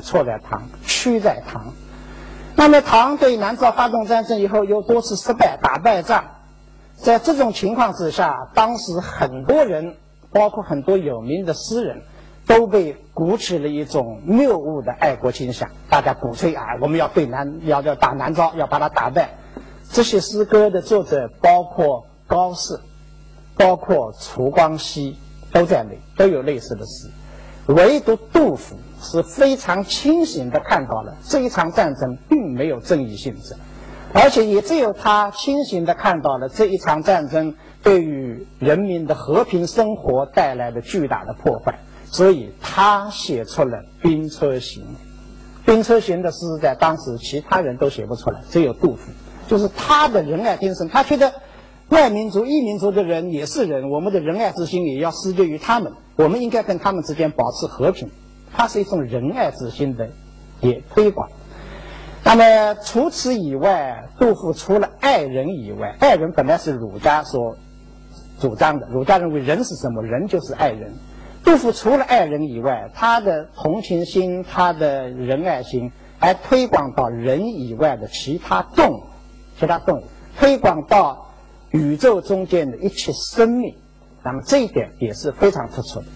[0.00, 1.74] 错在唐，屈在唐。
[2.56, 6.24] 那么唐对南诏发动战争以后，又多次失败，打败仗。
[6.96, 9.96] 在这种情况之下，当时很多人，
[10.32, 12.00] 包括很多有名的诗人。
[12.46, 19.30] 都被鼓起了一种谬误的爱国倾向，大家鼓吹啊，我们要对南，要要打南诏，要把它打败。
[19.90, 22.80] 这些诗歌的作者包括高适，
[23.56, 25.16] 包括楚光熙
[25.52, 27.08] 都在内，都有类似的诗。
[27.66, 33.54] 唯独杜甫是非常清醒的看到了这一场战争并没有正义性质，
[34.12, 41.78] 而且也只有他清醒的看到了这一场战争对于人民的和平生活带来的巨大的破坏。
[42.12, 44.84] 所以他写出了《兵车行》，
[45.66, 49.10] 《兵车行》的诗在当时其他人都写不出来，只有杜甫。
[49.48, 51.32] 就是他的仁爱精神，他觉得
[51.88, 58.10] 外民族、异民族的人也是人，我们的仁爱之心也要施救于他们，我们应该跟他们之间保持和平。
[58.52, 60.10] 它是一种仁爱之心的
[60.60, 61.30] 也推广。
[62.22, 67.56] 那么除此以外，杜甫除了爱人以外，爱人本来是儒家所
[68.38, 70.02] 主张的，儒家认为人是什么？
[70.02, 70.92] 人就是爱人。
[71.44, 79.02] 杜甫除了爱人以外，他的同情心、他的仁爱心，还推广到人以外的其他动物，
[79.58, 80.04] 其他动物，
[80.38, 81.32] 推广到
[81.70, 83.74] 宇宙中间的一切生命。
[84.22, 86.06] 那么这一点也是非常突出的。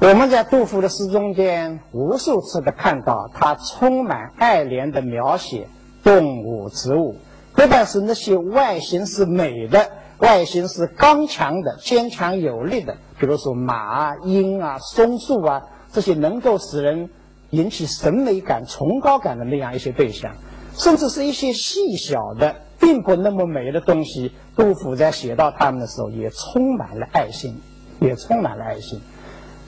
[0.00, 5.68] 我们在杜甫的诗中间无数次的看到他充满爱怜的描写
[6.02, 7.16] 动物、植物，
[7.52, 9.88] 不但是那些外形是美的。
[10.18, 17.08] 外形是刚强的、坚强有力的，比如说马啊、鹰啊、松树啊，这些能够使人
[17.50, 20.34] 引起审美感、崇高感的那样一些对象，
[20.74, 27.60] 甚至是一些细小的、并不那么美的东西，杜甫在写到他们的时候，也充满了爱心，
[28.00, 29.00] 也充满了爱心。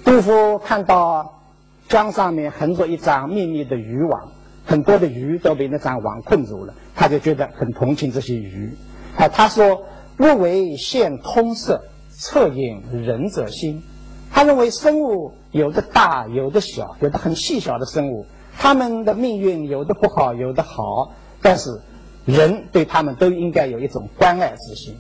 [0.05, 1.41] 杜甫看到
[1.89, 4.33] 江上面横着一张密密的渔网，
[4.67, 8.77] 很多的鱼都被那张网困住了，他就觉得很同情这些鱼，
[9.17, 9.85] 啊，他说。
[10.21, 11.83] 不为现通色，
[12.15, 13.83] 恻隐仁者心。
[14.31, 18.27] 他认为生物有的大，有的小，有的很细小的生物，
[18.59, 21.81] 他们的命运有的不好，有的好，但是
[22.27, 24.95] 人对他们都应该有一种关爱之心。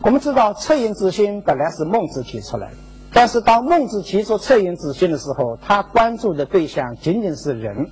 [0.00, 2.76] 我们知道恻隐之心本来是孟子提出来的，
[3.12, 7.88] 但是当孟子提出恻隐之心的时候，他关注的对象仅仅是人。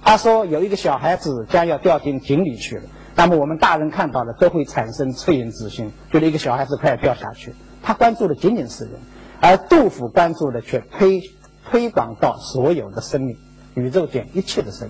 [0.00, 2.82] 他说有一个小孩子将要掉进井里去了。
[3.18, 7.52] 那么我们大人看到了都会产生恻隐之心，觉得一个小孩子快要掉下去。
[7.82, 8.92] 他关注的仅仅是人，
[9.40, 11.20] 而杜甫关注的却推
[11.68, 13.36] 推广到所有的生命，
[13.74, 14.88] 宇宙间一切的生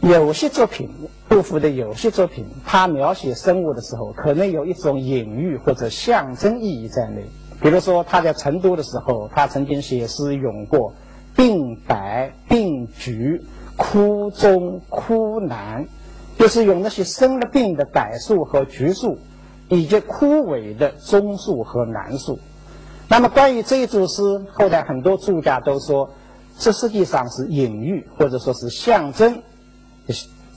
[0.00, 0.10] 命。
[0.10, 0.90] 有些作品，
[1.28, 7.22] 杜甫的有些作品，他描写生物的时候，可能有一种隐喻或者象征意义在内。
[7.60, 10.94] 比如说他在成都的时候，他曾经写诗咏过
[11.36, 13.40] 病白、病菊、
[13.76, 15.86] 枯中、枯南。
[16.42, 19.16] 就是用那些生了病的柏树和橘树，
[19.68, 22.40] 以及枯萎的棕树和楠树。
[23.08, 26.10] 那么关于这一组诗，后来很多作家都说，
[26.58, 29.40] 这实际上是隐喻或者说是象征，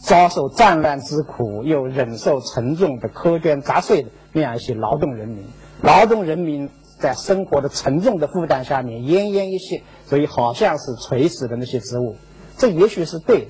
[0.02, 5.46] 遭受战乱之苦又忍受沉重的苛捐杂税的那样一些劳动人民。
[5.84, 6.68] 劳动人民
[6.98, 12.16] 在生活的沉重的负担下面奄奄一息，所以好像是垂死的那些植物。
[12.58, 13.48] 这也许是对的。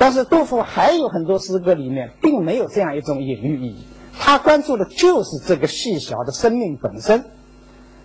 [0.00, 3.84] 但是杜甫还有很多诗歌里面并没有这样一种隐喻意义，
[4.16, 7.24] 他关注的就是这个细小的生命本身。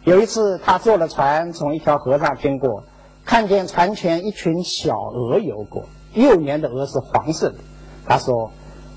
[0.03, 2.83] 有一次，他坐了船从一条河上经过，
[3.23, 7.57] 看见船前一群小鹅游过，幼年的鹅是黄色的。
[8.07, 8.51] 他说：“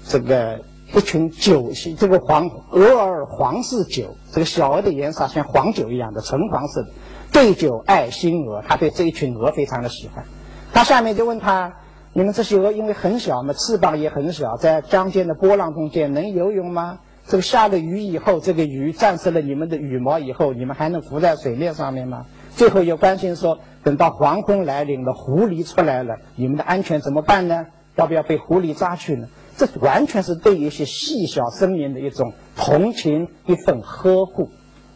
[0.09, 0.61] 这个
[0.95, 6.89] 一群酒，这个黄鹅儿黄似酒，这个小鹅的颜色像黄酒一样的纯黄色的，
[7.31, 8.65] 对酒爱新鹅。
[8.67, 10.25] 他对这一群鹅非常的喜欢。
[10.73, 11.77] 他下面就问他。”
[12.17, 17.01] 你们这些鹅因为很小嘛，翅膀也很小，在江间的波浪中间能游泳吗？
[17.27, 22.25] 这个下了雨以后，这个雨战胜了你们的羽毛以后，你们还能浮在水面上面吗？
[22.53, 27.67] 最后又关心说，等到黄昏来临了，狐狸出来了，你们的安全怎么办呢？
[27.97, 29.29] 要不要被狐狸抓去呢？
[29.59, 34.49] 这完全是对一些细小生命的一种同情，一份呵护，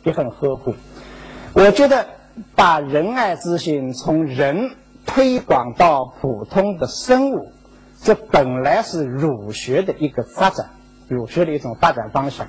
[0.05, 0.75] 一份呵护。
[1.53, 2.07] 我觉得
[2.57, 4.71] 把仁爱之心从人。
[5.07, 7.53] 推广到普通的生物，
[8.01, 10.71] 这本来是儒学的一个发展，
[11.09, 12.47] 儒学的一种发展方向。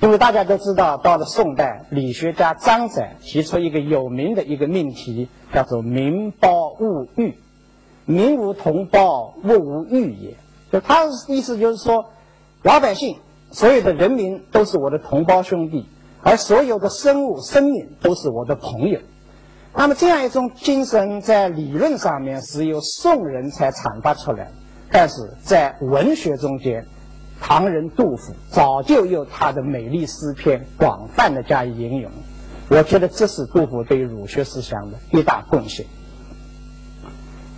[0.00, 7.38] 因为大家都知道，到了宋代，理学家张载提出一个有名的一个命题，叫做“民胞物欲”，
[8.04, 10.36] 民无同胞，物无欲也。
[10.70, 12.06] 就他的意思就是说，
[12.62, 13.16] 老百姓
[13.50, 15.86] 所有的人民都是我的同胞兄弟，
[16.22, 18.98] 而所有的生物生命都是我的朋友。
[19.76, 24.50] 那么这样一种精神在理论上面是由宋人才阐发出来，
[24.90, 26.86] 但是在文学中间，
[27.40, 32.10] 唐人杜甫早就有他的美丽诗篇广泛的加以引用。
[32.68, 35.84] 我觉得这是杜甫对儒学思想的一大贡献。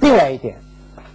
[0.01, 0.59] 另外一点，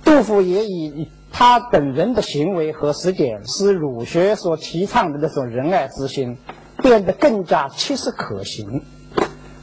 [0.06, 6.38] 杜甫也以他本人的行为和实践，使儒学所提倡的那种仁爱之心
[6.78, 8.84] 变得更加切实可行。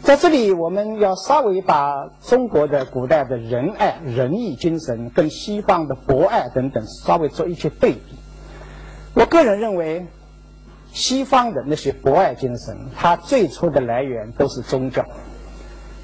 [0.09, 8.01] 在这里，我们要稍微把中国的古代的仁爱、仁义精神跟西方的博爱等等稍微做一些对比。
[9.13, 10.07] 我个人认为，
[10.95, 15.05] 西方的那些博爱精神，它最初的来源都是宗教。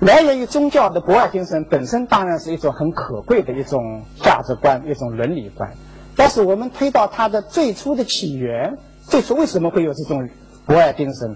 [0.00, 5.72] 来源于宗教的博爱精神本身当然是一种很可贵的一种价值观、一种伦理观。
[6.14, 8.76] 但是我们推到它的最初的起源，
[9.08, 10.28] 最初为什么会有这种
[10.66, 11.34] 博爱精神？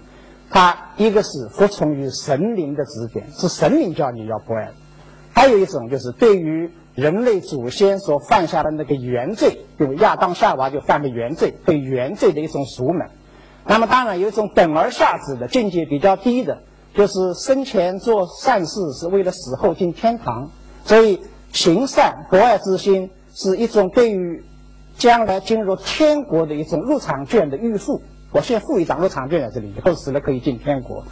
[0.49, 4.69] 它一个是服从于神灵的指点，是神灵叫你要博爱；
[5.33, 13.07] 还有一种就是对于人类祖先所犯下的那个原罪，就亚当夏娃就犯了原罪，对原罪的一种赎门。
[13.65, 16.63] 那么当然有一种等而下之的境界比较低的，
[16.95, 20.49] 就是生前做善事是为了死后进天堂，
[20.83, 21.21] 所以
[21.53, 24.43] 行善博爱之心是一种对于
[24.97, 28.01] 将来进入天国的一种入场券的预付。
[28.31, 31.03] 我现在付一张入场券在这里，以后死了可以进天国。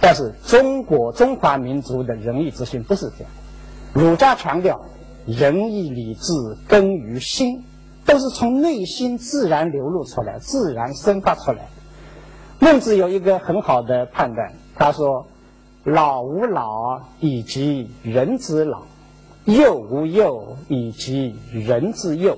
[0.00, 3.32] 但是中国中华民族的仁义之心不是这样。
[3.94, 4.84] 儒家强调
[5.26, 6.32] 仁义礼智
[6.66, 7.64] 根于心，
[8.04, 11.68] 都是从内心自然流露出来、自然生发出来。
[12.58, 15.26] 孟子有一个很好的判断，他说
[15.84, 18.82] ：“老吾老以及人之老，
[19.44, 22.36] 幼吾幼以及人之幼。”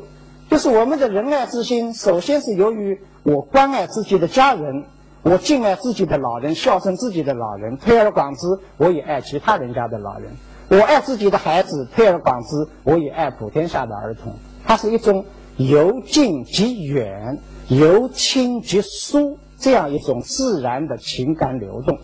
[0.51, 4.84] 就是我们的仁爱之心，首先是由于我关爱自己的家人，
[5.22, 8.46] 我敬爱自己的老人，孝顺自己的老人，推而广之，
[8.76, 10.30] 我也爱其他人家的老人。
[10.68, 14.32] 我爱自己的孩子，推而广之，我也爱普天下的儿童。
[14.64, 15.24] 它是一种
[15.56, 21.98] 由近及远，由亲及疏这样一种自然的情感流动。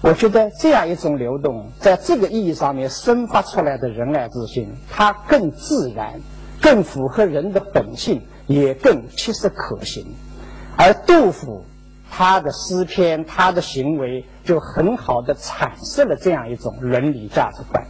[0.00, 6.20] 我觉得这样一种流动，在这个意义上面生发出来的仁爱之心，它更自然。
[6.60, 10.06] 更符合人的本性，也更切实可行。
[10.76, 11.64] 而杜甫
[12.10, 17.84] 他的诗篇、他的行为，就很好的阐释了这样一种伦理价值观。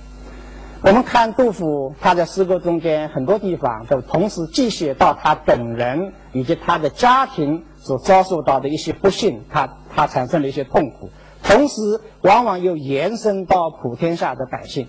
[0.83, 11.11] 我们看杜甫他在诗歌中间很多地方都同时记写到他本人以及他的家庭所遭受到的一些不幸，他他产生了一些痛苦，
[11.45, 14.89] 同时往往又延伸到普天下的百姓。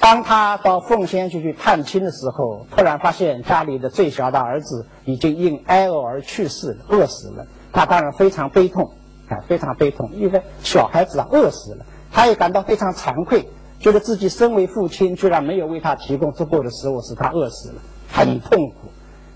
[0.00, 7.44] 当他到奉先去去探亲的时候，突然发现家里的最小的儿子已经因挨饿而去世了，饿死了。
[7.72, 8.92] 他当然非常悲痛，
[9.28, 13.48] 啊，非常悲痛，因为小孩子啊饿死了，他也感到非常惭愧，
[13.80, 17.82] 觉得自己身为父亲，居然没有为他提供足够的食物，使他饿死了，
[18.12, 18.88] 很痛苦。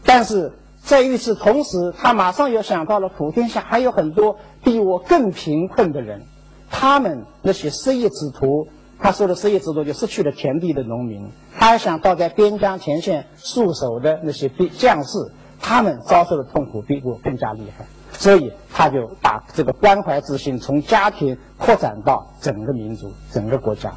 [0.05, 6.23] 但是在与此同时，他马上又想到了普天下还有很多比我更贫困的人，
[6.71, 8.69] 他们那些失业之徒。
[9.03, 11.29] 他说的失业之苦，就失去了田地的农民。
[11.59, 15.19] 他想到在边疆前线戍守的那些兵将士，
[15.61, 17.85] 他们遭受的痛苦比我更加厉害。
[18.13, 23.93] 所以他就把这个关怀之心从家庭扩展到整个民族、整个国家。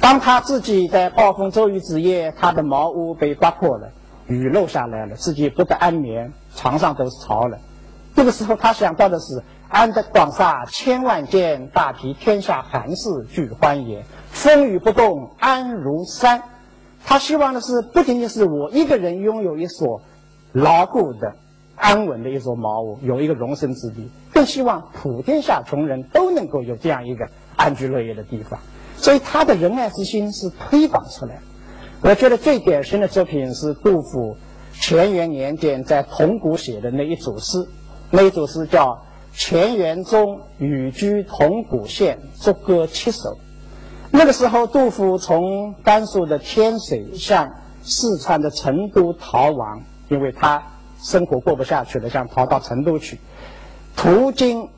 [0.00, 3.88] 当他自己在暴风骤雨之夜，他的茅屋被刮破了，
[4.26, 7.56] 雨漏下来了，自己不得安眠，床上都是潮了。
[8.16, 9.40] 这个时候，他想到的是。
[9.72, 14.04] 安得广厦千万间，大庇天下寒士俱欢颜。
[14.30, 16.42] 风雨不动安如山。
[17.06, 20.02] 他希望的是，不仅仅是我一个人拥有一所
[20.52, 21.36] 牢固的、
[21.74, 28.60] 安稳的一所茅屋，有一个容身之地，更希望普天下穷人都能够有这样一个安居乐业的地方。
[28.98, 32.10] 所以，他的仁爱之心是推广出来的。
[32.10, 34.36] 我觉得最典型的作品是杜甫
[34.74, 37.66] 乾元年间在铜鼓写的那一组诗，
[38.10, 39.02] 那一组诗叫。
[39.34, 43.38] 乾元中，寓居铜鼓县，作歌七首。
[44.10, 47.50] 那个时候，杜甫从甘肃的天水向
[47.82, 50.62] 四川的成都逃亡，因为他
[51.00, 53.18] 生活过不下去了，想逃到成都去。
[53.96, 54.68] 途经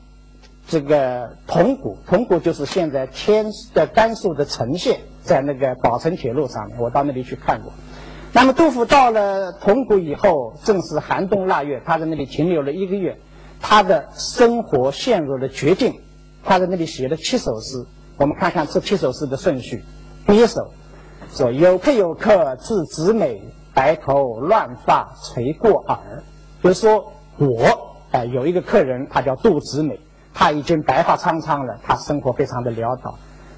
[0.67, 7.73] 这个铜鼓，铜鼓就是现在天的甘肃的成县，在那个宝成铁路上面，我到那里去看过。
[8.31, 13.17] 那么，杜甫到了铜鼓以后，正是寒冬腊月，他在那里停留了一个月。
[13.67, 15.99] 他的生活陷入了绝境，
[16.43, 17.83] 他在那里写了七首诗。
[18.15, 19.83] 我们看看这七首诗的顺序。
[20.27, 20.71] 第一首
[21.33, 23.41] 说：“有客有客字子美，
[23.73, 25.97] 白头乱发垂过耳。”
[26.61, 29.99] 就是说我哎有一个客人，他叫杜子美，
[30.31, 33.17] 他已经白发苍苍了，他生活非常的潦倒。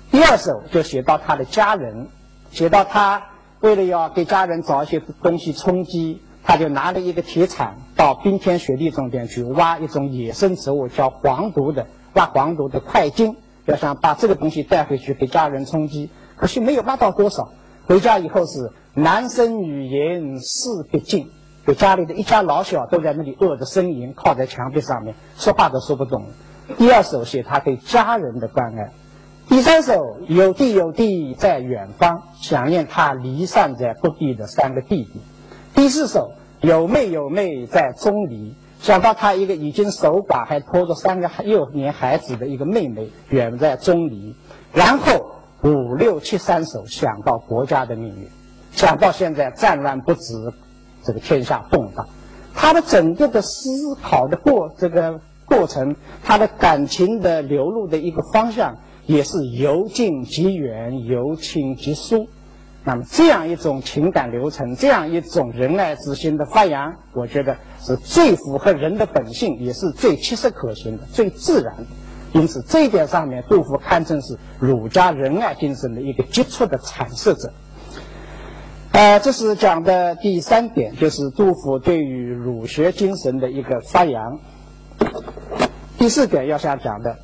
[0.09, 2.07] 第二首就写到他的家人，
[2.49, 3.21] 写到他
[3.59, 6.21] 为了要给家人找一些东西充饥。
[6.47, 13.35] 他就拿了一个铁铲到冰天雪地中间去挖一种野生植物，叫黄毒的，挖黄毒的块茎，
[13.65, 17.49] 要想把这个东西带回去给家人充饥，可惜没有挖到多少。
[17.85, 21.29] 回家以后是男声女吟四别尽，
[21.65, 26.27] 给家里的一家老小都在那里饿着呻吟，靠在墙壁上面，说话都说不动。
[26.77, 28.93] 第二首写他对家人的关爱，
[29.49, 35.19] 第三首有弟有弟在远方，想念他离散在各地的三个弟弟。
[35.77, 44.33] 第四首有妹有妹在钟离，想到他一个已经守寡还拖着三个幼年孩子的一个妹妹远在钟离，
[44.73, 48.27] 然后五六七三首想到国家的命运，
[48.71, 50.51] 想到现在战乱不止，
[51.03, 52.07] 这个天下动荡。
[52.55, 62.27] 他的整个的思考的过这个过程，他的感情的流露的一个方向，也是由近及远，由轻及疏。
[62.87, 71.83] 那么这样一种情感流程，这样一种仁爱之心的发扬，我觉得是最符合人的本性，也是最切实可行的、最自然的。
[72.31, 77.51] 因此，这一点上面，杜甫堪称是儒家仁爱精神的一个杰出的阐释者。
[78.93, 84.39] 呃，这是讲的第三点，就是杜甫对于儒学精神的一个发扬。
[85.97, 87.17] 第四点要想讲的，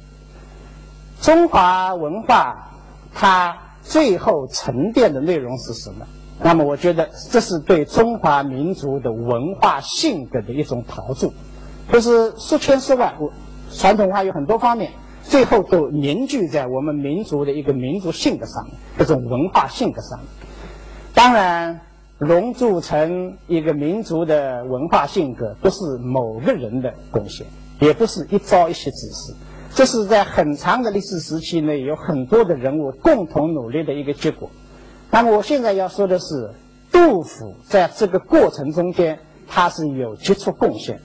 [1.22, 2.74] 中华文化
[3.14, 6.08] 它最后沉淀的内容是什么？
[6.42, 11.32] 那么，我觉得这是对中华民族的文化性格的一种陶铸，
[11.92, 13.14] 就是说千说万，
[13.72, 14.92] 传统文化有很多方面，
[15.24, 20.28] 最后都凝聚在我们民族的一个民族性格上面，这种文化性格上面。
[21.14, 21.80] 当然，
[22.18, 27.46] 熔铸成一个民族的文化性格，不是某个人的贡献，
[27.80, 29.34] 也不是一朝一夕之事，
[29.76, 34.50] 这是在很长的历史时期内有很多的人物共同努力的一个结果。
[35.10, 36.52] 那么，我现在要说的是，
[36.92, 41.00] 杜甫在这个过程中间，他是有杰出贡献，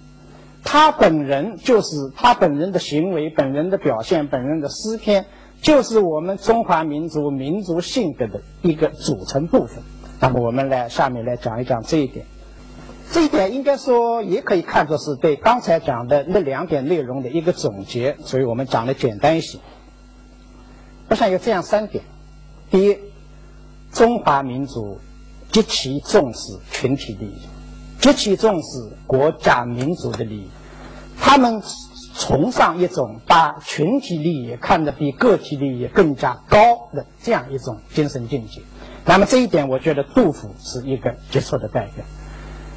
[0.65, 5.25] 他本人就是他本人的行为、本人的表现、本人的诗篇，
[5.63, 9.83] 就是我们中华民族民族性格的一个组成部分。
[10.21, 12.27] 那么我们来下面来讲一讲这一点，
[13.11, 19.59] 这一点应该说也可以看作是对刚才讲的那两点内容的一个总结，所以我们讲的简单一些。
[21.09, 22.05] 我想有这样三点：
[22.71, 22.99] 第一，
[23.93, 24.99] 中华民族
[25.51, 27.41] 极其重视群体利益，
[27.99, 30.49] 极其重视国家民族的利益，
[31.19, 31.63] 他们
[32.15, 38.61] 崇尚一种把群体利益看得比个体利益更加高的这样一种精神境界。
[39.07, 42.05] 那么这一点，我觉得杜甫是一个杰出的代表。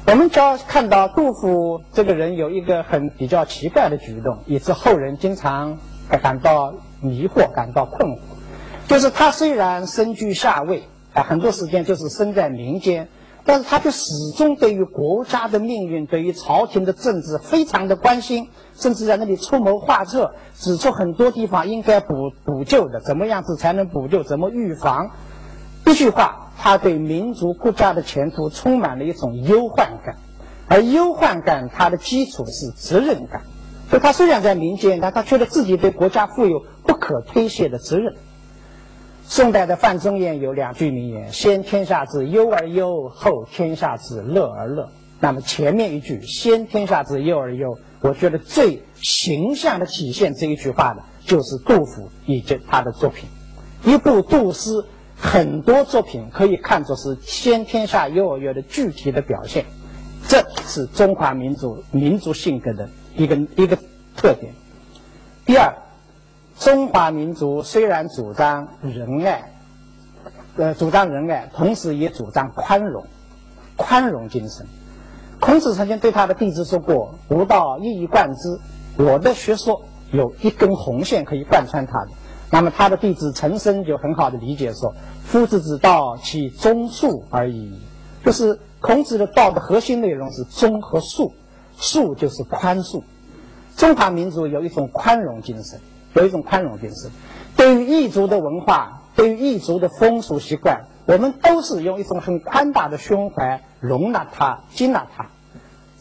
[0.04, 5.78] 我们只要看到杜甫这个人有一个很比较奇怪的举动，以致后人经常
[6.22, 8.18] 感到迷惑、感到困惑，
[8.88, 10.82] 就是他虽然身居下位，
[11.14, 13.08] 啊，很多时间就是身在民间，
[13.44, 25.10] 但是他却始终对于国家的命运、对于朝廷的政治非常的关心，甚至在那里出谋划策，指出很多地方应该补补救的，怎么样子才能补救，怎么预防。
[25.86, 30.14] 一句话，他对民族国家的前途充满了一种忧患感，
[30.68, 33.42] 而忧患感它的基础是责任感。
[33.90, 38.14] 就他虽然在民间，但他觉得自己对国家负有不可推卸的责任。
[39.24, 44.88] 宋代的范仲淹有两句名言：“先天下之忧而忧，后天下之乐而乐。”
[45.18, 53.28] 那么前面一句“先天下之忧而忧”，我觉得最形象的体现这一句话的，就是杜甫以及他的作品，
[53.84, 54.84] 一部杜诗。
[55.22, 59.64] 很多作品可以看作是先天下幼儿园的具体的表现，
[60.28, 63.78] 这是中华民族民族性格的一个一个
[64.16, 64.52] 特点。
[65.46, 65.72] 第二，
[66.58, 69.52] 中华民族虽然主张仁爱，
[70.56, 73.06] 呃，主张仁爱，同时也主张宽容，
[73.76, 74.66] 宽容精神。
[75.38, 78.58] 孔子曾经对他的弟子说过：“吾道一以贯之。”
[78.98, 82.10] 我的学说有一根红线可以贯穿它的。
[82.52, 84.94] 那么他的弟子陈升就很好的理解说。
[85.24, 87.72] 夫子之道，其忠恕而已。
[88.22, 91.32] 就是孔子的道的核心内容是忠和恕，
[91.78, 93.02] 恕就是宽恕。
[93.74, 95.80] 中华民族有一种宽容精神，
[96.12, 97.10] 有一种宽容精神。
[97.56, 105.26] 对于异族的文化，对于异族的风俗习惯，我们都是用一种很宽大的胸怀容纳它、接纳它。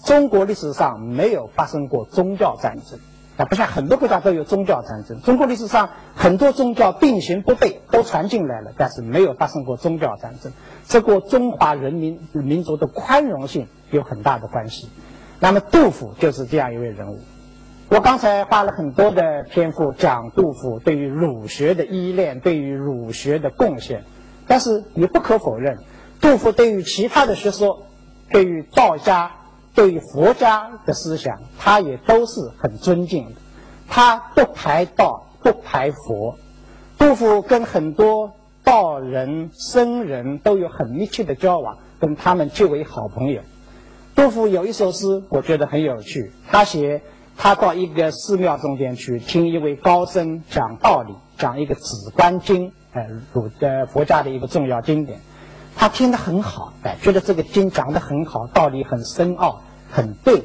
[0.04, 3.00] 中国历史上没有发生过宗教战争。
[3.38, 10.52] 啊不像很多国家都有宗教战争，中国历史上很多宗教并行不悖，都传进来了，但是没有发生过宗教战争。
[10.86, 14.90] 这和中华人民民族的宽容性有很大的关系。
[15.40, 17.20] 那么杜甫就是这样一位人物。
[17.90, 24.04] 我刚才花了很多的篇幅讲杜甫对于儒学的依恋，对于儒学的贡献，
[24.48, 25.80] 但是也不可否认，
[26.20, 27.88] 杜甫对于其他的学说，
[28.30, 29.32] 对于道家。
[29.74, 33.32] 对于佛家的思想，他也都是很尊敬的。
[33.88, 36.38] 他不排道，不排佛。
[36.98, 38.32] 杜甫跟很多
[38.64, 43.42] 道人、僧人都有很密切的交往，跟他们结为好朋友。
[44.14, 46.32] 杜甫有一首诗，我觉得很有趣。
[46.48, 47.02] 他写
[47.38, 55.20] 他到一个寺庙中间去听一位高僧讲道理，讲一个《紫观经》，呃，儒的佛家的一个重要经典。
[55.76, 60.44] 他听得很好，哎，觉得这个经讲得很好，道理很深奥，很对。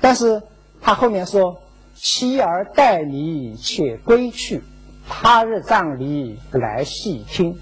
[0.00, 0.42] 但是
[0.80, 1.60] 他后面说
[1.94, 4.62] ：“妻儿待你且归去，
[5.08, 7.56] 他日葬礼来细听。”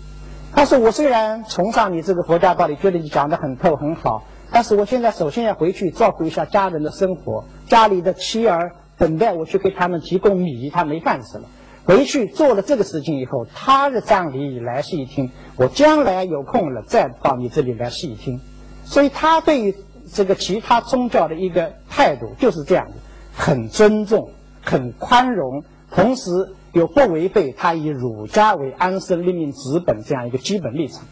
[0.54, 11.44] 他说：“我虽然崇尚你这个佛家道理，觉得你讲得很透很好，但是我现在首先要回去照顾一下家人的生活，家里的妻儿等待我去给他们提供米，他没饭吃了。
[11.84, 18.40] 回去做了这个事情以后，他的葬礼来细听，我将来有空了再到你这里来细听。
[18.84, 19.74] 所以他对于
[20.12, 22.94] 这个其他宗教的一个态度就是这样的，
[23.34, 24.30] 很尊重，
[24.62, 26.30] 很宽容，同时
[26.72, 31.02] 又不违背他以儒家为安身立命之本这样一个基本立场。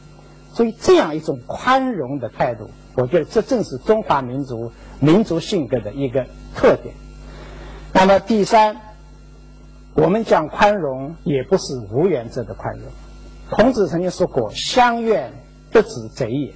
[0.52, 6.94] 所以这样一种宽容的态度，我觉得这正是中华民族民族性格的一个特点。
[7.92, 8.80] 那么第三，
[10.00, 12.84] 我们讲宽容也不是无原则的宽容。
[13.50, 15.32] 孔子曾经说过：“乡愿
[15.72, 16.54] 不止贼也。”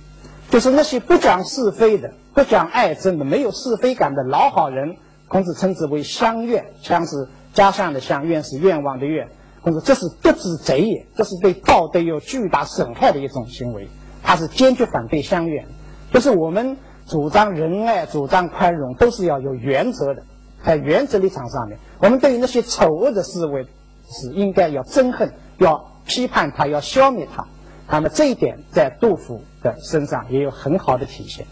[0.48, 4.94] 就是那些不讲是非的、不讲爱憎的、没有是非感的老好人，
[5.26, 6.66] 孔子称之为乡愿。
[6.82, 9.26] 乡是家乡的乡，愿是愿望的愿。
[9.60, 13.88] 孔子这是不知贼也，这是对道德有巨大损害的一种行为。
[14.22, 15.66] 他是坚决反对乡愿。
[16.12, 16.76] 就是我们
[17.06, 20.22] 主张仁爱、主张宽容，都是要有原则的，
[20.64, 23.66] 在原则立场上面，我们对于那些丑恶的思维
[24.10, 27.46] 是应该要憎恨、要批判它、要消灭它。
[27.88, 29.42] 那么这一点在杜甫。
[29.62, 31.46] 的身上也有很好的体现。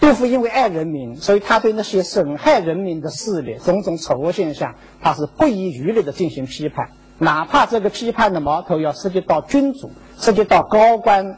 [0.00, 6.88] 杜甫因为爱人民，所以他对那些损害人民的势力、种种丑恶现象，他是不遗余力的进行批判，
[7.18, 11.36] 哪怕这个批判的矛头要涉及到君主、涉及到高官，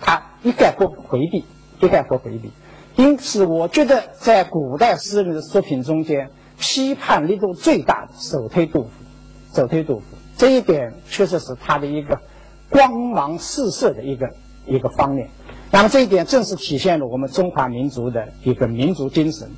[0.00, 1.44] 他一概不回避，
[1.80, 2.50] 一概不回避。
[2.96, 6.30] 因此，我觉得在古代诗人的作品中间，
[6.60, 8.90] 批判力度最大的，首推杜甫，
[9.52, 10.04] 首推杜甫。
[10.36, 12.20] 这一点确实是他的一个
[12.68, 14.30] 光芒四射的一个
[14.66, 15.28] 一个方面。
[15.72, 19.50] 那么这一点正是体现了我们中华民族的一个民族精神。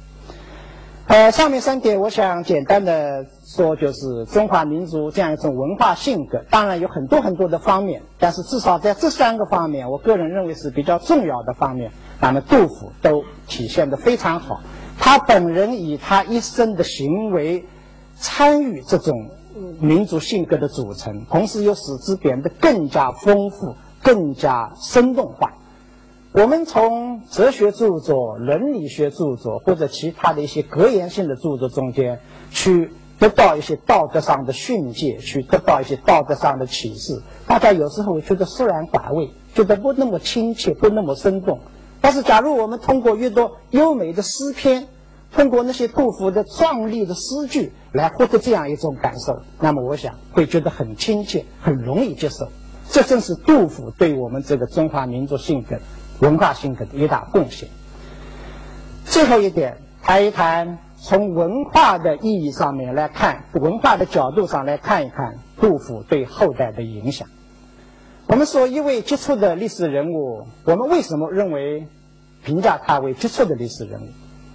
[1.09, 6.42] 呃，上面三点我想简单的说，就是中华民族这样一种文化性格。
[6.48, 11.90] 当然有很多很多的方面，但是至少在这三个方面，我个人认为是比较重要的方面。
[12.20, 14.61] 那么杜甫都体现的非常好。
[14.98, 17.66] 他本人以他一生的行为
[18.14, 19.28] 参与这种
[19.80, 25.53] 民族性格的组成，同时又使之变得更加丰富、更加生动化。
[26.35, 32.20] 我们从哲学著作、伦理学著作或者其他的一些格言性的著作中间，
[32.51, 37.20] 去得到一些道德上的训诫，去得到一些道德上的启示。
[37.47, 41.61] 大家有时候觉得疏然寡味，觉得不那么亲切，不那么生动。
[42.01, 44.89] 但是，假如我们通过阅读优美的诗篇，
[45.33, 52.49] 通过那些杜甫的壮丽的诗句来获得这样一种感受，那么我想会觉得很亲切，很容易接受。
[52.89, 55.76] 这正是杜甫对我们这个中华民族性格。
[56.21, 57.69] 文化性格的一大贡献。
[59.05, 67.29] 最后一点，谈一谈从文化的意义上面来看，文化的角度上来看一看杜甫对后代的影响。
[68.27, 71.89] 我们说一位杰出的历史人物，我们为什么认为
[72.45, 74.09] 评价他为杰出的历史人物？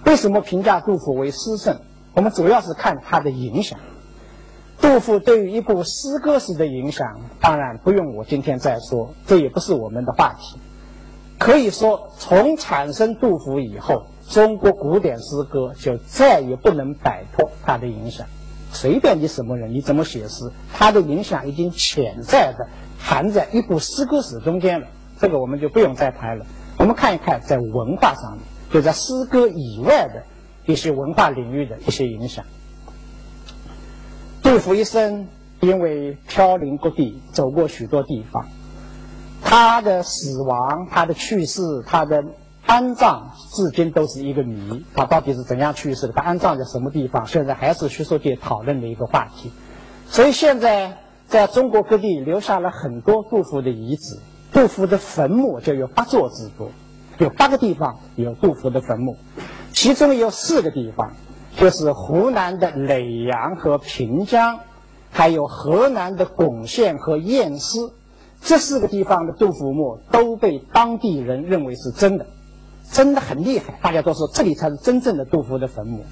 [0.04, 1.80] 为什么评价杜甫为诗圣？
[2.14, 3.78] 我们主要是看他的影响。
[4.80, 10.58] 杜甫对于一部诗歌史的影响，当然不用我今天再说，这也不是我们的话题。
[11.38, 18.26] 可以说，从产生杜甫以后，中国古典诗歌就再也不能摆脱他的影响。
[18.72, 22.68] 随便你什么人，你怎么写诗，他的影响已经潜在的
[22.98, 24.88] 含在一部诗歌史中间了。
[25.20, 26.44] 这个我们就不用再谈了。
[26.76, 28.40] 我们看一看在文化上面，
[28.72, 30.24] 就在诗歌以外的
[30.66, 32.44] 一些文化领域的一些影响。
[34.42, 35.28] 杜甫一生
[35.60, 38.46] 因为飘零各地，走过许多地方。
[39.50, 42.22] 他的死亡、他的去世、他的
[42.66, 44.84] 安葬，至今都是一个谜。
[44.94, 46.12] 他到底是怎样去世的？
[46.12, 47.26] 他安葬在什么地方？
[47.26, 49.50] 现在还是学术界讨论的一个话题。
[50.06, 54.18] 所以现在在中国各地留下了很多杜甫的遗址，
[54.52, 56.70] 杜甫的坟墓就有八座之多，
[57.16, 59.16] 有八个地方有杜甫的坟墓，
[59.72, 61.12] 其中有四个地方，
[61.56, 64.60] 就是湖南的耒阳和平江，
[65.10, 67.78] 还有河南的巩县和偃师。
[68.42, 72.26] 这四个地方的杜甫墓都被当地人认为是真的，
[72.90, 73.78] 真的很厉害。
[73.82, 76.04] 大家都说这里才是真正的杜甫的坟墓。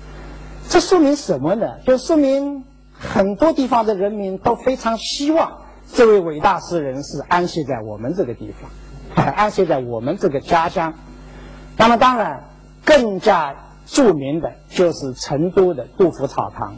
[0.69, 1.79] 这说明什么呢？
[1.87, 5.59] 就说明很多地方的人民都非常希望
[5.93, 10.95] 这位伟大诗人是安息在我们这个地方， 安息在我们这个家乡。
[11.79, 12.45] 那么当然，
[12.85, 13.55] 更加
[13.87, 16.75] 著名的就是成都的杜甫草堂。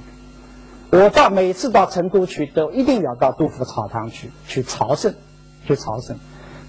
[0.90, 5.14] 我到每次到成都去，都一定要到杜甫草堂去去朝圣。
[5.68, 6.16] 去朝圣，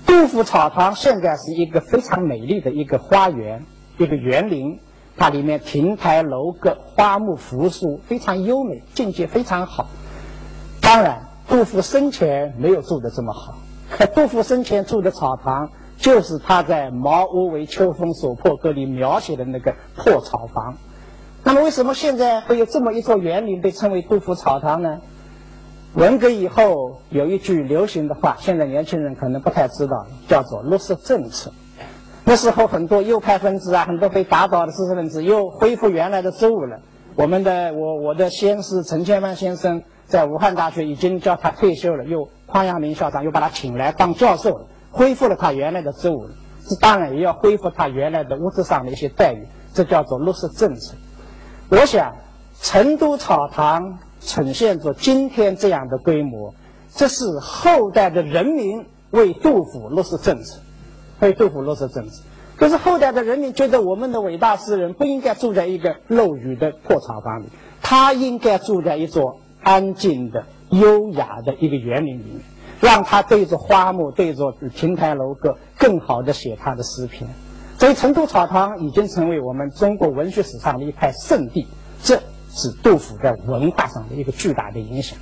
[0.06, 3.64] 杜甫草堂现在是一个非常美丽的一个花园，
[3.98, 4.78] 一个园林，
[5.16, 9.88] 它里面亭台楼阁、花木扶疏，非常优美，境界非常好。
[10.82, 13.56] 当然，杜甫生前没有住的这么好。
[14.14, 20.76] 杜甫生前住的草堂，就是他在《茅屋为秋风所破歌》里描写的那个破草房。
[21.46, 25.00] 那么，为什么现在会有这么一座园林被称为杜甫草堂呢？
[26.00, 31.52] 文革以后有一句流行的话，现在年轻人可能不太知道，叫做“落实政策”。
[32.24, 36.80] 那时候很多右派分子啊，很多被打倒的知识分子又恢复原来的职务了。
[37.16, 46.30] 我们的我我的先师陈千帆先生在武汉大学已经叫他退休了，又匡阳明校长又把他请来当教授了，恢复了他原来的职务了。
[46.66, 50.96] 这当然也要恢复他原来的物质上的一些待遇，这叫做落实政策。
[51.68, 52.16] 我想，
[52.62, 54.00] 成都草堂。
[54.22, 56.54] 呈现出今天这样的规模，
[56.94, 60.60] 这是后代的人民为杜甫落实政策，
[61.20, 62.24] 为杜甫落实政策。
[62.56, 67.46] 可是后代的人民觉得我们的伟大诗人不应该住在一个漏雨的破草房里，
[67.82, 72.42] 他应该住在一座安静的、优雅的一个园林里面，
[72.82, 77.30] 让他对着花木、对着亭台楼阁，更好的写他的诗篇。
[77.78, 81.66] 所以，成都草堂已经成为我们中国文学史上的一块圣地。
[82.04, 82.20] 这。
[82.50, 85.18] 是杜甫在文化上的一个巨大的影响。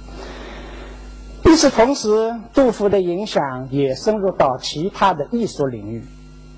[1.46, 6.04] 与此同时，杜甫的影响也深入到其他的艺术领域。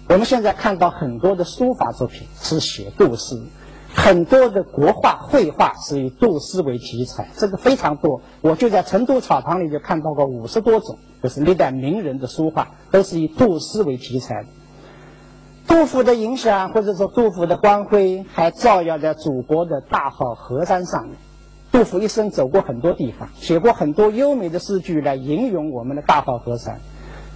[0.08, 3.40] 我们现在看到很多的书法作品是写杜诗，
[3.94, 8.22] 很多的国画绘画是以杜诗为题材，这个非常多。
[8.42, 14.48] 我就在成都草堂里就看到过五十多种，就是历代名人的书画都是以杜诗为题材的。
[15.70, 21.16] 杜甫的影响，或者说杜甫的光辉，还照耀在祖国的大好河山上面。
[21.72, 26.80] 杜甫一生走过很多地方，写过很多优美的诗句来吟咏我们的大好河山。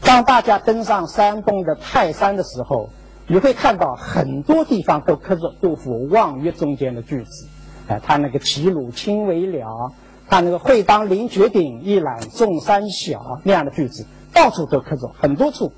[0.02, 2.90] 当大家登上山东的泰山的时候，
[3.28, 7.48] 你会看到很多地方都刻着杜甫望岳中间的句子。
[7.88, 9.92] 哎，他那个“齐鲁青未了”，
[10.28, 15.72] 他那个“会当凌绝顶，一览众山小”那样的句子，到处都刻着，很多处。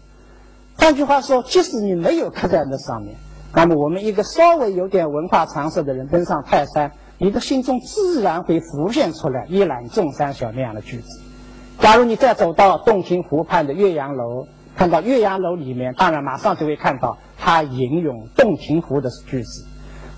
[0.78, 3.16] 换句话说，即使你没有刻在那上面，
[3.54, 11.22] 那么我们一个稍微有点文化常识的人登上泰山，你的心中自然会浮现出来“一览众山小”那样的句子。
[11.80, 19.66] 假如你再走到洞庭湖畔的岳阳楼，看到岳阳楼里面，当然马上就会看到他引用洞庭湖的句子：“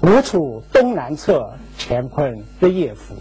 [0.01, 3.15] 吴楚东南坼，乾坤日夜浮。”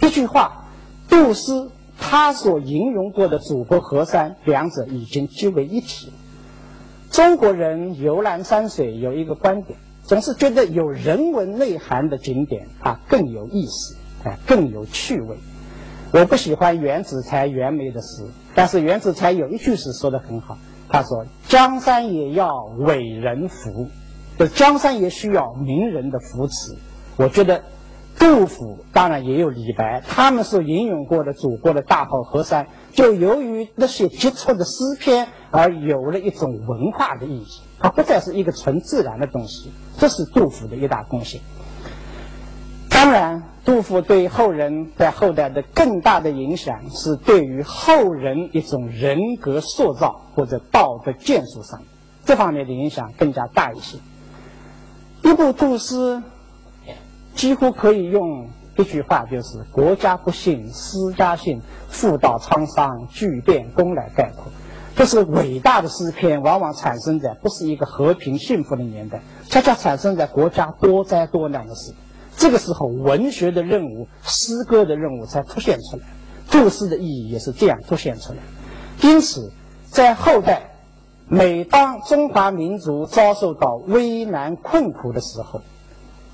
[0.00, 0.64] 一句话，
[1.08, 1.68] 杜诗
[1.98, 6.10] 他所吟咏过的祖国河山，两者已经聚为一体。
[7.10, 15.36] 中国人游览山水有一个观点，总是觉得有人文内涵的景点啊更有意思，哎更有趣味。
[16.12, 20.56] 我不喜欢袁子才袁枚的诗，但是袁子才有一句诗说的很好，
[20.88, 23.88] 他说：“江山也要伟人扶，
[24.38, 26.76] 就江山也需要名人的扶持。”
[27.18, 27.62] 我觉得。
[28.18, 37.46] 杜甫当然也有李白，他们是引用过的祖国的大好河山，就由于那些杰出的诗篇而有了一种文化的意义，
[37.78, 39.70] 它不再是一个纯自然的东西。
[39.98, 41.40] 这是杜甫的一大贡献。
[42.88, 51.82] 当然，杜甫对后人在后代的更大的影响，是对于后人一种人格塑造或者道德建树上，
[52.24, 53.98] 这方面的影响更加大一些。
[55.22, 56.22] 一部杜诗。
[57.32, 58.50] 几乎可以用
[58.80, 64.44] 一句话，就是“国家不幸，诗家幸；妇道沧桑，巨变功”来概括。
[64.96, 71.96] 就是伟大的诗篇，往往产生在不是一个和平幸福的年代，恰恰产生在国家多灾多难的时候。
[72.36, 76.02] 这个时候，文学的任务、诗歌的任务才凸显出来，
[76.50, 78.38] 杜诗的意义也是这样凸显出来。
[79.02, 79.52] 因此，
[79.88, 80.74] 在后代，
[81.28, 85.62] 每当中华民族遭受到危难困苦的时候，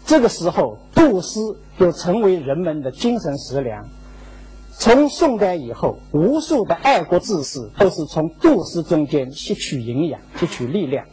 [0.05, 1.39] 这个时候，杜诗
[1.79, 3.89] 就成为人们的精神食粮。
[4.79, 11.07] 从宋代以后，无数的爱国志士都是从杜诗中间吸取营养、吸取力量。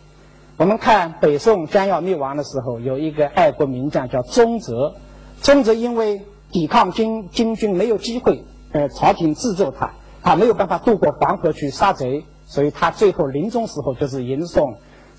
[0.58, 4.94] 我们看北宋将要灭亡的时候，有一个爱国名将叫宗泽。
[5.42, 14.76] 宗泽因为抵抗金金军没有机会，呃，朝廷制奏他，他没有办法渡过黄河去杀贼，所以他最后临终时候就是吟诵。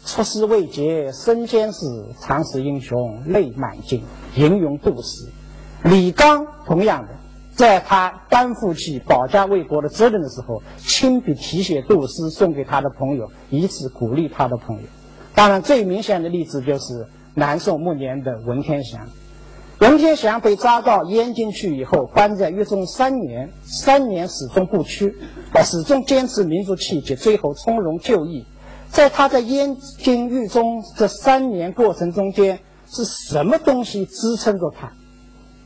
[0.07, 4.02] 出师未捷身先死，长使英雄泪满襟。
[4.36, 5.26] 吟咏杜诗。
[5.84, 7.09] 李纲同样的，
[7.55, 14.82] 在他担负起保家卫国的责任的时候，亲笔题写杜诗送给他的朋友，以此鼓励他的朋友。
[15.34, 19.07] 当然，最明显的例子就是南宋末年的文天祥。
[19.80, 25.14] 文天祥被抓到燕京去以后，关在狱中三年，三年始终不屈，
[25.64, 28.44] 始终坚持民族气节，最后从容就义。
[28.95, 34.92] 在他在燕京狱中这三年过程中间，是什么东西支撑着他？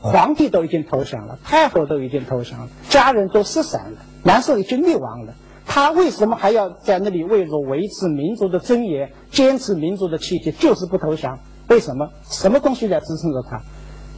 [0.00, 5.34] 皇帝都已经投降了，太后都已经投降了，家人都失散了，南宋已经灭亡了。
[5.66, 5.90] 他。
[5.90, 11.38] 为什么还要在那里为了维持民族的尊严，坚持民族的气节，就是不投降？
[11.68, 12.08] 为什么？
[12.30, 13.60] 什么东西在支撑着他？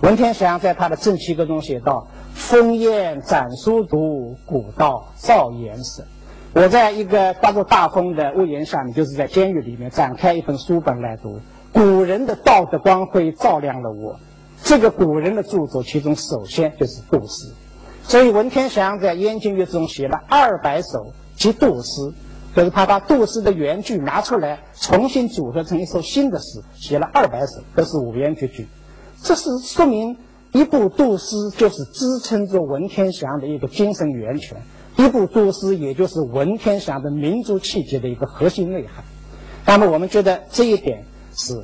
[0.02, 2.06] 文天祥在他的《正气歌》中写道
[2.38, 6.04] ：“烽烟展书读，古道照颜色。”
[6.52, 11.38] 我在一个刮着大风的屋檐下面，就是在监狱里面展开一本书本来读。
[11.72, 14.18] 古人的道德光辉照亮了我。
[14.64, 17.52] 这个古人的著作，其中首先就是杜诗。
[18.02, 22.12] 所以文天祥在《燕京月》中写了二百首及杜诗，
[22.56, 28.66] 就是他把杜诗的原句拿出来，重新组合成一首新的诗，写了二百首，都是五言绝句。
[29.22, 30.16] 这是说明
[30.50, 34.60] 一部杜诗就是支撑着文天祥的一个精神源泉，
[35.00, 39.02] 一部作诗也就是文天祥的民族气节的一个核心内涵。
[39.64, 41.58] 那么我们觉得这一点是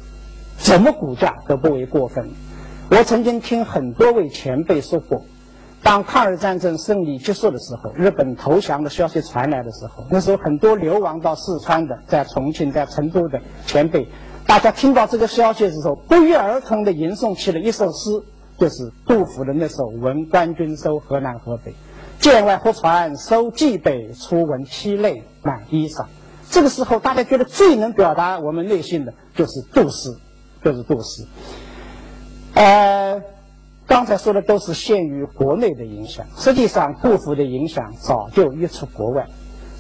[0.56, 2.30] 怎么估价都不为过分。
[2.90, 5.24] 我曾经听很多位前辈说过，
[5.82, 14.06] 当抗日战争胜利结束的时候，日本投降的消息传来的时候，那时候很多流亡到四川的，在重庆、在成都的前辈。
[14.46, 18.22] 大家听到这个消息的时候，不约而同地吟诵起了一首诗，
[18.56, 21.72] 就是杜甫的那首《闻官军收河南河北》
[22.20, 26.04] ：“剑外忽传收蓟北，初闻涕泪满衣裳。”
[26.50, 30.14] 这个时候，大家觉得最能表达我们内心的，就是杜诗，
[30.64, 31.24] 就是杜诗。
[32.54, 33.22] 呃，
[33.86, 39.26] 刚才说的都是限于国内的影响，实际上杜甫的影响早就溢出国外。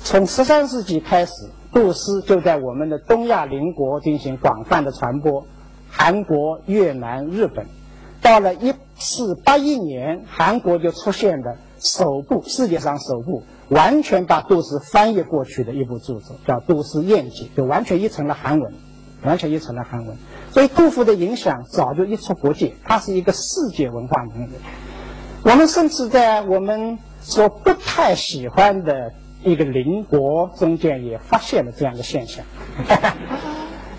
[0.02, 1.32] 从十三世纪开始。
[1.72, 5.46] 杜诗就在我们的东亚邻国进行广泛的传播，
[5.90, 7.66] 韩国、越南、日本。
[8.22, 18.72] 到了一四八一年，韩国就出现了首部世界上首部完全把杜诗翻译过去的一部著作，叫《杜诗宴集》，就完全译成了韩文，
[19.22, 20.16] 完全译成了韩文。
[20.50, 24.50] 所以杜甫的影响早就溢出国界，他是一个世界文化名人。
[25.44, 29.12] 我们甚至在我们所不太喜欢的。
[29.44, 32.44] 一个邻国中间也发现了这样的现象。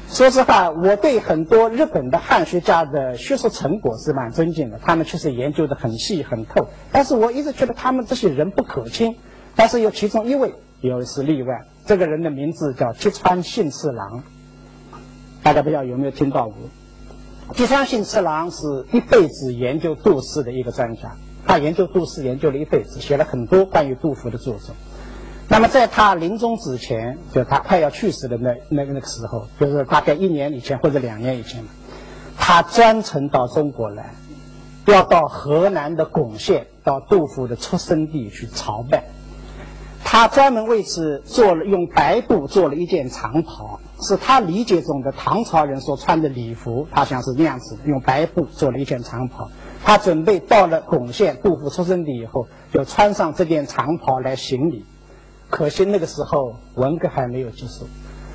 [0.08, 6.70] 说实话，我对很多日本的汉学家的学术成果是蛮尊敬的，他们确实研究的很细很透。
[6.94, 9.18] 但是我一直觉得他们这些人不可亲。
[9.56, 14.24] 但是有其中一位有是例外，这个人的名字叫吉川信次郎。
[15.44, 16.56] 大家不知道有没有听到过？
[17.54, 24.74] 吉川信次郎是一辈子研究杜诗的一个专家，他研究杜诗研究了一辈子，写了很多关于杜甫的著作。
[25.50, 31.64] 那么在他临终之前，就他快要去世的那那个那个时候，就是大概一年以前或者两年以前，
[32.38, 34.14] 他专程到中国来，
[34.86, 39.06] 要到河南的巩县，到杜甫的出生地去朝拜。
[40.04, 49.50] 他专门为此做了用白布做了一件长袍，是他理解中的唐朝人所穿的礼服，他想是那样子，用白布做了一件长袍。
[49.84, 54.86] 他准备到了巩县杜甫出生地以后，就穿上这件长袍来行礼。
[55.50, 57.88] 可惜那个时候文革还没有结束，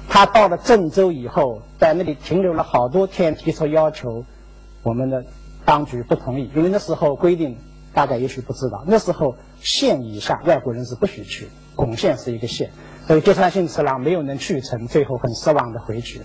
[0.09, 4.25] 他到了郑州以后，在那里停留了好多天，提出要求，
[4.83, 5.25] 我们的
[5.65, 7.59] 当局不同意，因为那时候规定，
[7.93, 12.71] 大家也许不知道，那时候县以下外国人是不许去，巩县是一个县，
[13.07, 16.23] 所以吉川信次郎没有能去成，最后很失望的回去。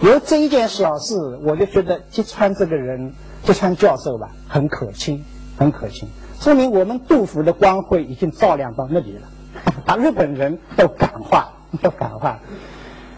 [0.00, 3.12] 有这一件小事，我就觉得吉川这个人，
[3.42, 5.22] 吉川教授吧，很可亲，
[5.58, 6.08] 很可亲，
[6.40, 9.28] 说明我们杜甫的光辉已经照亮到那里了。
[9.86, 12.40] 把日本人都感化，都感化。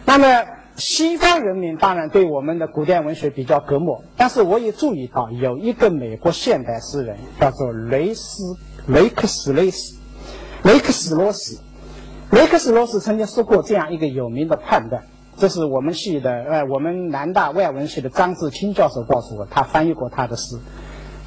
[0.04, 0.44] 那么
[0.76, 8.56] 西方人民当然对我们的古典文学比较隔膜，但是我也注意到有一个美国现代诗人叫做雷斯
[8.86, 9.96] 雷克斯雷斯
[10.62, 11.60] 雷克斯罗斯。
[12.30, 15.02] 雷克斯罗斯曾经说过这样一个有名的判断，
[15.36, 20.58] 这是我们系的呃我们南大外文系的张志清教授告诉我，他翻译过他的诗。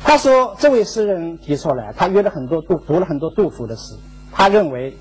[0.04, 3.94] 他说这位诗人提出来，他约了很多杜读了很多杜甫的诗。
[4.38, 4.98] 他认为，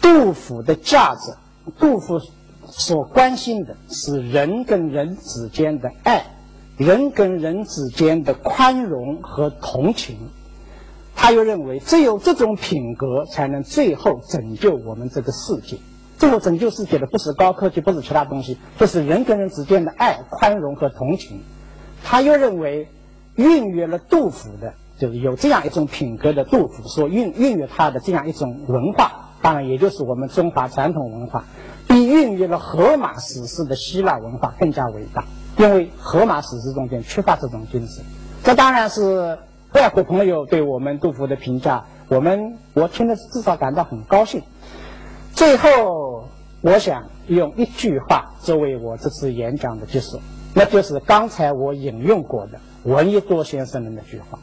[0.00, 1.32] 杜甫的价值，
[1.80, 2.20] 杜甫
[2.68, 6.24] 所关心的是人跟人之间的爱，
[6.76, 10.16] 人跟人之间的宽容和同情。
[11.16, 15.76] 他又认为，只有这种品格，才能最后拯救我们这个世界。
[16.16, 21.40] 最后拯救世界的不是高科技，不是其他东西，就是人跟人之间的爱、宽容和同情。
[22.04, 22.86] 他又认为，
[23.34, 24.72] 孕育了杜甫的。
[25.00, 31.44] 就是有这样一种品格的杜甫所孕孕育他的这样一种文化，当然也就是我们中华传统文化，
[31.88, 35.24] 比孕育了荷马史诗的希腊文化更加伟大。
[35.58, 38.04] 因为荷马史诗中间缺乏这种精神。
[38.42, 39.38] 这当然是
[39.74, 44.42] 外国朋友对我们杜甫的评价，我们我听了至少感到很高兴。
[45.34, 46.28] 最后，
[46.60, 50.20] 我想用一句话作为我这次演讲的结束，
[50.54, 54.38] 那就是刚才我引用过的闻一多先生的那句话。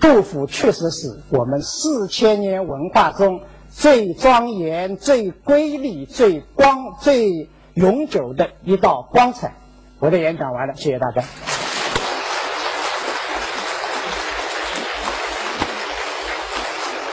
[0.00, 3.40] 杜甫确实是我们四千年文化中
[3.70, 9.54] 最庄严、最瑰丽、最光、最永久的一道光彩。
[9.98, 11.22] 我的演讲完了，谢谢大家。